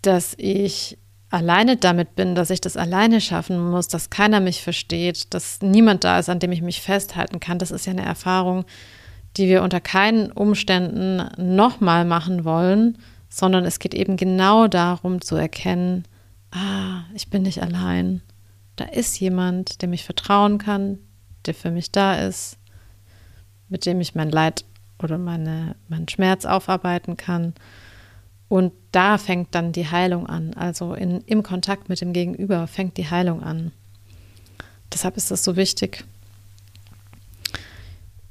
dass 0.01 0.33
ich 0.37 0.97
alleine 1.29 1.77
damit 1.77 2.15
bin, 2.15 2.35
dass 2.35 2.49
ich 2.49 2.61
das 2.61 2.77
alleine 2.77 3.21
schaffen 3.21 3.69
muss, 3.69 3.87
dass 3.87 4.09
keiner 4.09 4.39
mich 4.39 4.63
versteht, 4.63 5.33
dass 5.33 5.61
niemand 5.61 6.03
da 6.03 6.19
ist, 6.19 6.29
an 6.29 6.39
dem 6.39 6.51
ich 6.51 6.61
mich 6.61 6.81
festhalten 6.81 7.39
kann, 7.39 7.59
das 7.59 7.71
ist 7.71 7.85
ja 7.85 7.91
eine 7.91 8.05
Erfahrung, 8.05 8.65
die 9.37 9.47
wir 9.47 9.61
unter 9.61 9.79
keinen 9.79 10.31
Umständen 10.31 11.29
nochmal 11.37 12.05
machen 12.05 12.45
wollen, 12.45 12.97
sondern 13.29 13.65
es 13.65 13.79
geht 13.79 13.93
eben 13.93 14.17
genau 14.17 14.67
darum 14.67 15.21
zu 15.21 15.35
erkennen, 15.35 16.05
ah, 16.51 17.03
ich 17.13 17.29
bin 17.29 17.43
nicht 17.43 17.61
allein. 17.61 18.21
Da 18.75 18.85
ist 18.85 19.19
jemand, 19.19 19.81
dem 19.81 19.93
ich 19.93 20.03
vertrauen 20.03 20.57
kann, 20.57 20.97
der 21.45 21.53
für 21.53 21.69
mich 21.69 21.91
da 21.91 22.15
ist, 22.15 22.57
mit 23.67 23.85
dem 23.85 24.01
ich 24.01 24.15
mein 24.15 24.31
Leid 24.31 24.65
oder 25.01 25.17
meine, 25.17 25.75
meinen 25.87 26.09
Schmerz 26.09 26.45
aufarbeiten 26.45 27.17
kann. 27.17 27.53
Und 28.49 28.73
da 28.91 29.19
fängt 29.19 29.53
dann 29.53 29.71
die 29.71 29.89
Heilung 29.89 30.25
an. 30.25 30.55
Also 30.55 30.95
in, 30.95 31.21
im 31.27 31.43
Kontakt 31.43 31.87
mit 31.87 32.01
dem 32.01 32.13
Gegenüber 32.13 32.65
fängt 32.67 32.97
die 32.97 33.09
Heilung 33.09 33.43
an. 33.43 33.71
Deshalb 34.91 35.17
ist 35.17 35.29
das 35.29 35.43
so 35.43 35.55
wichtig. 35.55 36.03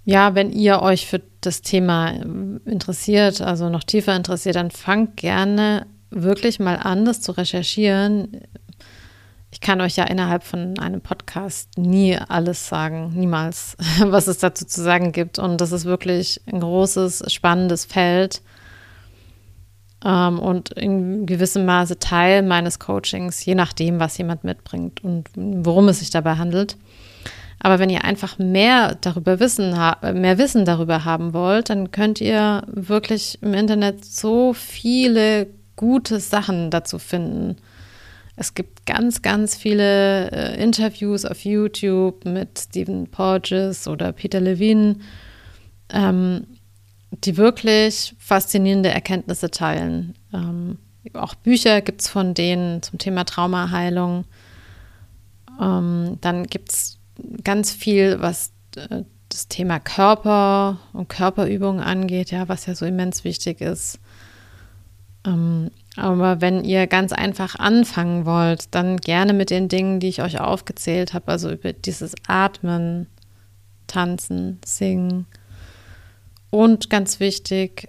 Ja, 0.05 0.35
wenn 0.35 0.51
ihr 0.51 0.83
euch 0.83 1.07
für 1.07 1.23
das 1.41 1.62
Thema 1.62 2.11
interessiert, 2.64 3.41
also 3.41 3.69
noch 3.69 3.85
tiefer 3.85 4.16
interessiert, 4.16 4.57
dann 4.57 4.73
fangt 4.73 5.16
gerne 5.16 5.87
wirklich 6.11 6.59
mal 6.59 6.77
an, 6.77 7.05
das 7.05 7.21
zu 7.21 7.33
recherchieren. 7.33 8.41
Ich 9.53 9.61
kann 9.61 9.81
euch 9.81 9.97
ja 9.97 10.05
innerhalb 10.05 10.43
von 10.43 10.79
einem 10.79 11.01
Podcast 11.01 11.79
nie 11.79 12.16
alles 12.16 12.69
sagen, 12.69 13.12
niemals, 13.14 13.77
was 14.01 14.27
es 14.27 14.39
dazu 14.39 14.64
zu 14.64 14.83
sagen 14.83 15.12
gibt. 15.12 15.39
Und 15.39 15.61
das 15.61 15.71
ist 15.71 15.85
wirklich 15.85 16.41
ein 16.47 16.59
großes, 16.59 17.31
spannendes 17.33 17.85
Feld 17.85 18.43
ähm, 20.05 20.38
und 20.38 20.70
in 20.70 21.26
gewissem 21.26 21.64
Maße 21.64 21.99
Teil 21.99 22.42
meines 22.42 22.78
Coachings, 22.78 23.44
je 23.44 23.55
nachdem, 23.55 24.01
was 24.01 24.18
jemand 24.18 24.44
mitbringt 24.44 25.03
und 25.03 25.28
worum 25.34 25.88
es 25.88 26.01
sich 26.01 26.11
dabei 26.11 26.36
handelt. 26.36 26.76
Aber 27.61 27.78
wenn 27.80 27.90
ihr 27.90 28.05
einfach 28.05 28.38
mehr 28.38 28.96
darüber 29.01 29.40
wissen, 29.40 29.70
mehr 29.70 30.38
Wissen 30.38 30.64
darüber 30.64 31.05
haben 31.05 31.32
wollt, 31.34 31.70
dann 31.70 31.90
könnt 31.90 32.20
ihr 32.20 32.62
wirklich 32.68 33.42
im 33.42 33.53
Internet 33.53 34.05
so 34.05 34.53
viele 34.53 35.49
gute 35.74 36.20
Sachen 36.20 36.70
dazu 36.70 36.99
finden. 36.99 37.57
Es 38.36 38.55
gibt 38.55 38.86
ganz, 38.86 39.22
ganz 39.22 39.57
viele 39.57 40.30
äh, 40.30 40.62
Interviews 40.62 41.24
auf 41.24 41.44
YouTube 41.44 42.24
mit 42.24 42.57
Stephen 42.57 43.09
Porges 43.09 43.88
oder 43.88 44.12
Peter 44.12 44.40
Levine. 44.40 44.96
Ähm, 45.90 46.46
die 47.11 47.36
wirklich 47.36 48.14
faszinierende 48.18 48.90
Erkenntnisse 48.90 49.50
teilen. 49.50 50.14
Ähm, 50.32 50.78
auch 51.14 51.34
Bücher 51.34 51.80
gibt 51.80 52.02
es 52.02 52.09
von 52.09 52.34
denen 52.34 52.82
zum 52.82 52.98
Thema 52.98 53.24
Traumaheilung. 53.24 54.24
Ähm, 55.61 56.18
dann 56.20 56.46
gibt 56.46 56.70
es 56.72 56.98
ganz 57.44 57.72
viel, 57.72 58.20
was 58.20 58.52
äh, 58.76 59.04
das 59.28 59.48
Thema 59.48 59.78
Körper 59.78 60.78
und 60.92 61.09
Körperübungen 61.09 61.80
angeht, 61.80 62.30
ja, 62.30 62.48
was 62.48 62.66
ja 62.66 62.74
so 62.74 62.86
immens 62.86 63.24
wichtig 63.24 63.61
ist. 63.61 63.98
Ähm, 65.26 65.70
aber 65.96 66.40
wenn 66.40 66.64
ihr 66.64 66.86
ganz 66.86 67.12
einfach 67.12 67.56
anfangen 67.56 68.24
wollt, 68.24 68.74
dann 68.74 68.98
gerne 68.98 69.32
mit 69.32 69.50
den 69.50 69.68
Dingen, 69.68 70.00
die 70.00 70.09
ich 70.09 70.22
euch 70.22 70.40
aufgezählt 70.40 71.12
habe, 71.12 71.28
also 71.32 71.50
über 71.50 71.72
dieses 71.72 72.14
Atmen, 72.26 73.06
Tanzen, 73.86 74.61
Singen, 74.64 75.26
und 76.51 76.90
ganz 76.90 77.20
wichtig, 77.20 77.88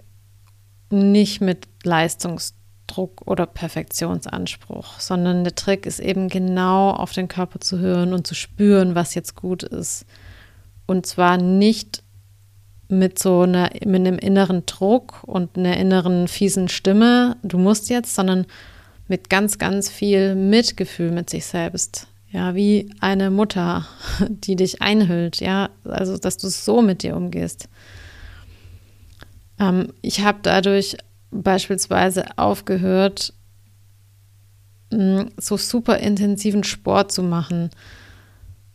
nicht 0.90 1.40
mit 1.40 1.68
Leistungsdruck 1.84 3.22
oder 3.26 3.46
Perfektionsanspruch, 3.46 4.98
sondern 4.98 5.44
der 5.44 5.54
Trick 5.54 5.86
ist 5.86 6.00
eben 6.00 6.28
genau 6.28 6.90
auf 6.90 7.12
den 7.12 7.28
Körper 7.28 7.60
zu 7.60 7.78
hören 7.78 8.12
und 8.12 8.26
zu 8.26 8.34
spüren, 8.34 8.94
was 8.94 9.14
jetzt 9.14 9.36
gut 9.36 9.62
ist. 9.62 10.04
Und 10.86 11.06
zwar 11.06 11.36
nicht 11.36 12.02
mit 12.88 13.18
so 13.18 13.42
einer, 13.42 13.70
mit 13.84 14.06
einem 14.06 14.18
inneren 14.18 14.66
Druck 14.66 15.22
und 15.22 15.56
einer 15.56 15.76
inneren 15.76 16.28
fiesen 16.28 16.68
Stimme, 16.68 17.36
du 17.42 17.56
musst 17.56 17.88
jetzt, 17.88 18.14
sondern 18.14 18.46
mit 19.06 19.30
ganz, 19.30 19.58
ganz 19.58 19.88
viel 19.88 20.34
Mitgefühl 20.34 21.10
mit 21.10 21.30
sich 21.30 21.46
selbst. 21.46 22.08
Ja, 22.32 22.54
wie 22.54 22.90
eine 23.00 23.30
Mutter, 23.30 23.86
die 24.28 24.56
dich 24.56 24.82
einhüllt, 24.82 25.40
ja, 25.40 25.70
also 25.84 26.16
dass 26.16 26.36
du 26.36 26.48
so 26.48 26.82
mit 26.82 27.02
dir 27.02 27.16
umgehst. 27.16 27.68
Ähm, 29.60 29.92
ich 30.02 30.24
habe 30.24 30.38
dadurch 30.42 30.96
beispielsweise 31.30 32.36
aufgehört, 32.36 33.32
mm, 34.90 35.22
so 35.36 35.56
super 35.56 35.98
intensiven 35.98 36.64
Sport 36.64 37.12
zu 37.12 37.22
machen. 37.22 37.70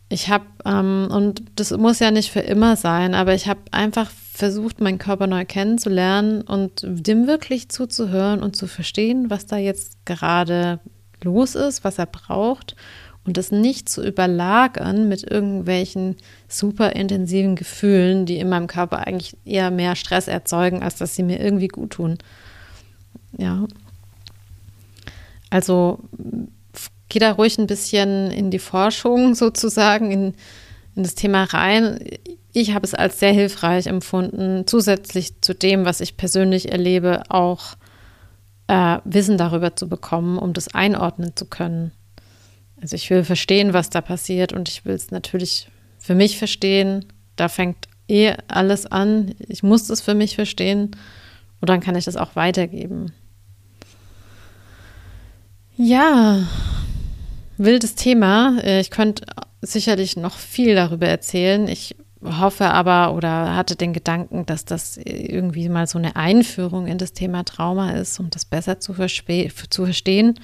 Ich 0.08 0.28
habe, 0.30 0.46
ähm, 0.64 1.08
und 1.10 1.42
das 1.56 1.76
muss 1.76 1.98
ja 1.98 2.12
nicht 2.12 2.30
für 2.30 2.40
immer 2.40 2.76
sein, 2.76 3.14
aber 3.14 3.34
ich 3.34 3.48
habe 3.48 3.60
einfach 3.72 4.10
versucht, 4.32 4.80
meinen 4.80 4.98
Körper 4.98 5.26
neu 5.26 5.44
kennenzulernen 5.44 6.42
und 6.42 6.82
dem 6.84 7.26
wirklich 7.26 7.68
zuzuhören 7.70 8.42
und 8.42 8.54
zu 8.54 8.68
verstehen, 8.68 9.30
was 9.30 9.46
da 9.46 9.56
jetzt 9.56 10.04
gerade 10.04 10.78
los 11.24 11.54
ist, 11.56 11.82
was 11.82 11.98
er 11.98 12.06
braucht 12.06 12.76
und 13.26 13.36
das 13.36 13.50
nicht 13.50 13.88
zu 13.88 14.06
überlagern 14.06 15.08
mit 15.08 15.28
irgendwelchen 15.28 16.16
super 16.48 16.94
intensiven 16.94 17.56
Gefühlen, 17.56 18.24
die 18.24 18.38
in 18.38 18.48
meinem 18.48 18.68
Körper 18.68 19.06
eigentlich 19.06 19.36
eher 19.44 19.70
mehr 19.70 19.96
Stress 19.96 20.28
erzeugen, 20.28 20.82
als 20.82 20.96
dass 20.96 21.16
sie 21.16 21.24
mir 21.24 21.40
irgendwie 21.40 21.68
gut 21.68 21.90
tun. 21.90 22.18
Ja. 23.36 23.66
Also 25.50 26.00
geh 27.08 27.18
da 27.18 27.32
ruhig 27.32 27.58
ein 27.58 27.66
bisschen 27.66 28.30
in 28.30 28.50
die 28.50 28.58
Forschung 28.58 29.34
sozusagen, 29.34 30.12
in, 30.12 30.34
in 30.94 31.02
das 31.02 31.16
Thema 31.16 31.44
rein. 31.44 31.98
Ich 32.52 32.74
habe 32.74 32.86
es 32.86 32.94
als 32.94 33.18
sehr 33.18 33.32
hilfreich 33.32 33.86
empfunden, 33.86 34.66
zusätzlich 34.66 35.40
zu 35.42 35.54
dem, 35.54 35.84
was 35.84 36.00
ich 36.00 36.16
persönlich 36.16 36.70
erlebe, 36.70 37.24
auch 37.28 37.74
äh, 38.68 38.98
Wissen 39.04 39.36
darüber 39.36 39.76
zu 39.76 39.88
bekommen, 39.88 40.38
um 40.38 40.52
das 40.52 40.72
einordnen 40.74 41.34
zu 41.34 41.46
können. 41.46 41.92
Also 42.80 42.96
ich 42.96 43.08
will 43.10 43.24
verstehen, 43.24 43.72
was 43.72 43.90
da 43.90 44.00
passiert 44.00 44.52
und 44.52 44.68
ich 44.68 44.84
will 44.84 44.94
es 44.94 45.10
natürlich 45.10 45.68
für 45.98 46.14
mich 46.14 46.38
verstehen. 46.38 47.06
Da 47.36 47.48
fängt 47.48 47.88
eh 48.08 48.34
alles 48.48 48.86
an. 48.86 49.34
Ich 49.48 49.62
muss 49.62 49.88
es 49.90 50.00
für 50.00 50.14
mich 50.14 50.34
verstehen 50.34 50.90
und 51.60 51.68
dann 51.68 51.80
kann 51.80 51.96
ich 51.96 52.04
das 52.04 52.16
auch 52.16 52.36
weitergeben. 52.36 53.12
Ja, 55.76 56.46
wildes 57.58 57.94
Thema. 57.94 58.58
Äh, 58.62 58.80
ich 58.80 58.90
könnte 58.90 59.26
sicherlich 59.60 60.16
noch 60.16 60.36
viel 60.36 60.74
darüber 60.74 61.06
erzählen. 61.06 61.68
Ich 61.68 61.96
hoffe 62.22 62.66
aber 62.66 63.14
oder 63.14 63.54
hatte 63.54 63.76
den 63.76 63.92
Gedanken, 63.92 64.46
dass 64.46 64.64
das 64.64 64.96
irgendwie 64.96 65.68
mal 65.68 65.86
so 65.86 65.98
eine 65.98 66.16
Einführung 66.16 66.86
in 66.86 66.98
das 66.98 67.12
Thema 67.12 67.44
Trauma 67.44 67.92
ist, 67.92 68.18
um 68.18 68.30
das 68.30 68.44
besser 68.44 68.80
zu, 68.80 68.94
zu 68.94 69.84
verstehen. 69.84 70.40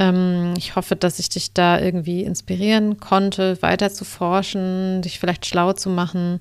Ähm, 0.00 0.54
ich 0.56 0.76
hoffe, 0.76 0.96
dass 0.96 1.18
ich 1.18 1.28
dich 1.28 1.52
da 1.52 1.78
irgendwie 1.78 2.24
inspirieren 2.24 2.98
konnte, 2.98 3.60
weiter 3.60 3.90
zu 3.90 4.06
forschen, 4.06 5.02
dich 5.02 5.20
vielleicht 5.20 5.44
schlau 5.44 5.74
zu 5.74 5.90
machen 5.90 6.40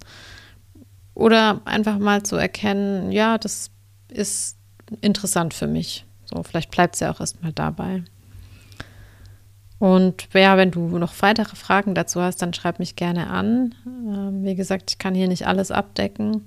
oder 1.14 1.60
einfach 1.66 1.99
mal 1.99 2.24
zu 2.24 2.38
erkennen, 2.38 3.12
ja, 3.12 3.38
das 3.38 3.70
ist 4.07 4.55
interessant 5.01 5.53
für 5.53 5.68
mich. 5.68 6.05
So, 6.24 6.41
vielleicht 6.41 6.72
bleibt 6.72 6.95
es 6.95 7.01
ja 7.01 7.12
auch 7.12 7.20
erstmal 7.20 7.51
dabei. 7.51 8.03
Und 9.78 10.30
ja, 10.34 10.55
wenn 10.55 10.72
du 10.72 10.97
noch 10.97 11.14
weitere 11.22 11.57
Fragen 11.57 11.95
dazu 11.95 12.22
hast, 12.22 12.41
dann 12.41 12.53
schreib 12.53 12.80
mich 12.80 12.95
gerne 12.95 13.30
an. 13.30 13.76
Ähm, 13.86 14.43
wie 14.43 14.55
gesagt, 14.55 14.91
ich 14.91 14.97
kann 14.97 15.16
hier 15.16 15.28
nicht 15.28 15.47
alles 15.47 15.70
abdecken. 15.72 16.45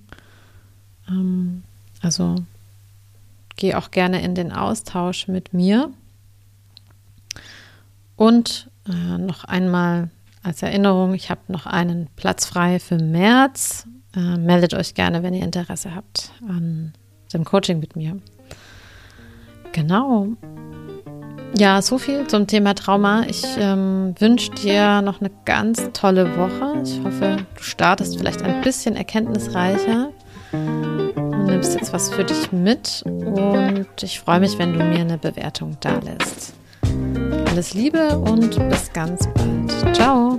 Ähm, 1.09 1.63
also 2.01 2.37
geh 3.57 3.75
auch 3.75 3.91
gerne 3.91 4.23
in 4.23 4.35
den 4.35 4.51
Austausch 4.53 5.29
mit 5.29 5.53
mir. 5.53 5.91
Und 8.17 8.71
äh, 8.89 9.19
noch 9.19 9.45
einmal 9.45 10.11
als 10.43 10.63
Erinnerung, 10.63 11.15
ich 11.15 11.31
habe 11.31 11.41
noch 11.49 11.67
einen 11.67 12.09
Platz 12.17 12.47
frei 12.47 12.79
für 12.79 12.97
März. 12.99 13.87
Äh, 14.15 14.39
meldet 14.39 14.75
euch 14.75 14.95
gerne, 14.95 15.23
wenn 15.23 15.35
ihr 15.35 15.45
Interesse 15.45 15.95
habt 15.95 16.31
an 16.49 16.93
dem 17.33 17.45
Coaching 17.45 17.79
mit 17.79 17.97
mir. 17.97 18.19
Genau. 19.73 20.29
Ja, 21.57 21.83
so 21.83 21.99
viel 21.99 22.27
zum 22.27 22.47
Thema 22.47 22.75
Trauma. 22.75 23.25
Ich 23.29 23.45
ähm, 23.59 24.15
wünsche 24.19 24.51
dir 24.53 25.03
noch 25.03 25.21
eine 25.21 25.31
ganz 25.45 25.91
tolle 25.93 26.37
Woche. 26.37 26.83
Ich 26.83 27.03
hoffe, 27.05 27.47
du 27.57 27.63
startest 27.63 28.17
vielleicht 28.17 28.43
ein 28.43 28.63
bisschen 28.63 28.97
erkenntnisreicher. 28.97 30.11
Du 30.51 31.45
nimmst 31.45 31.75
jetzt 31.75 31.93
was 31.93 32.13
für 32.13 32.25
dich 32.25 32.53
mit 32.53 33.03
und 33.07 33.87
ich 34.03 34.21
freue 34.21 34.41
mich, 34.41 34.59
wenn 34.59 34.73
du 34.73 34.83
mir 34.83 35.01
eine 35.01 35.19
Bewertung 35.19 35.77
da 35.81 35.99
lässt. 35.99 36.55
Alles 37.53 37.75
Liebe 37.75 38.17
und 38.17 38.57
bis 38.71 38.91
ganz 38.95 39.29
bald. 39.35 39.95
Ciao. 39.95 40.39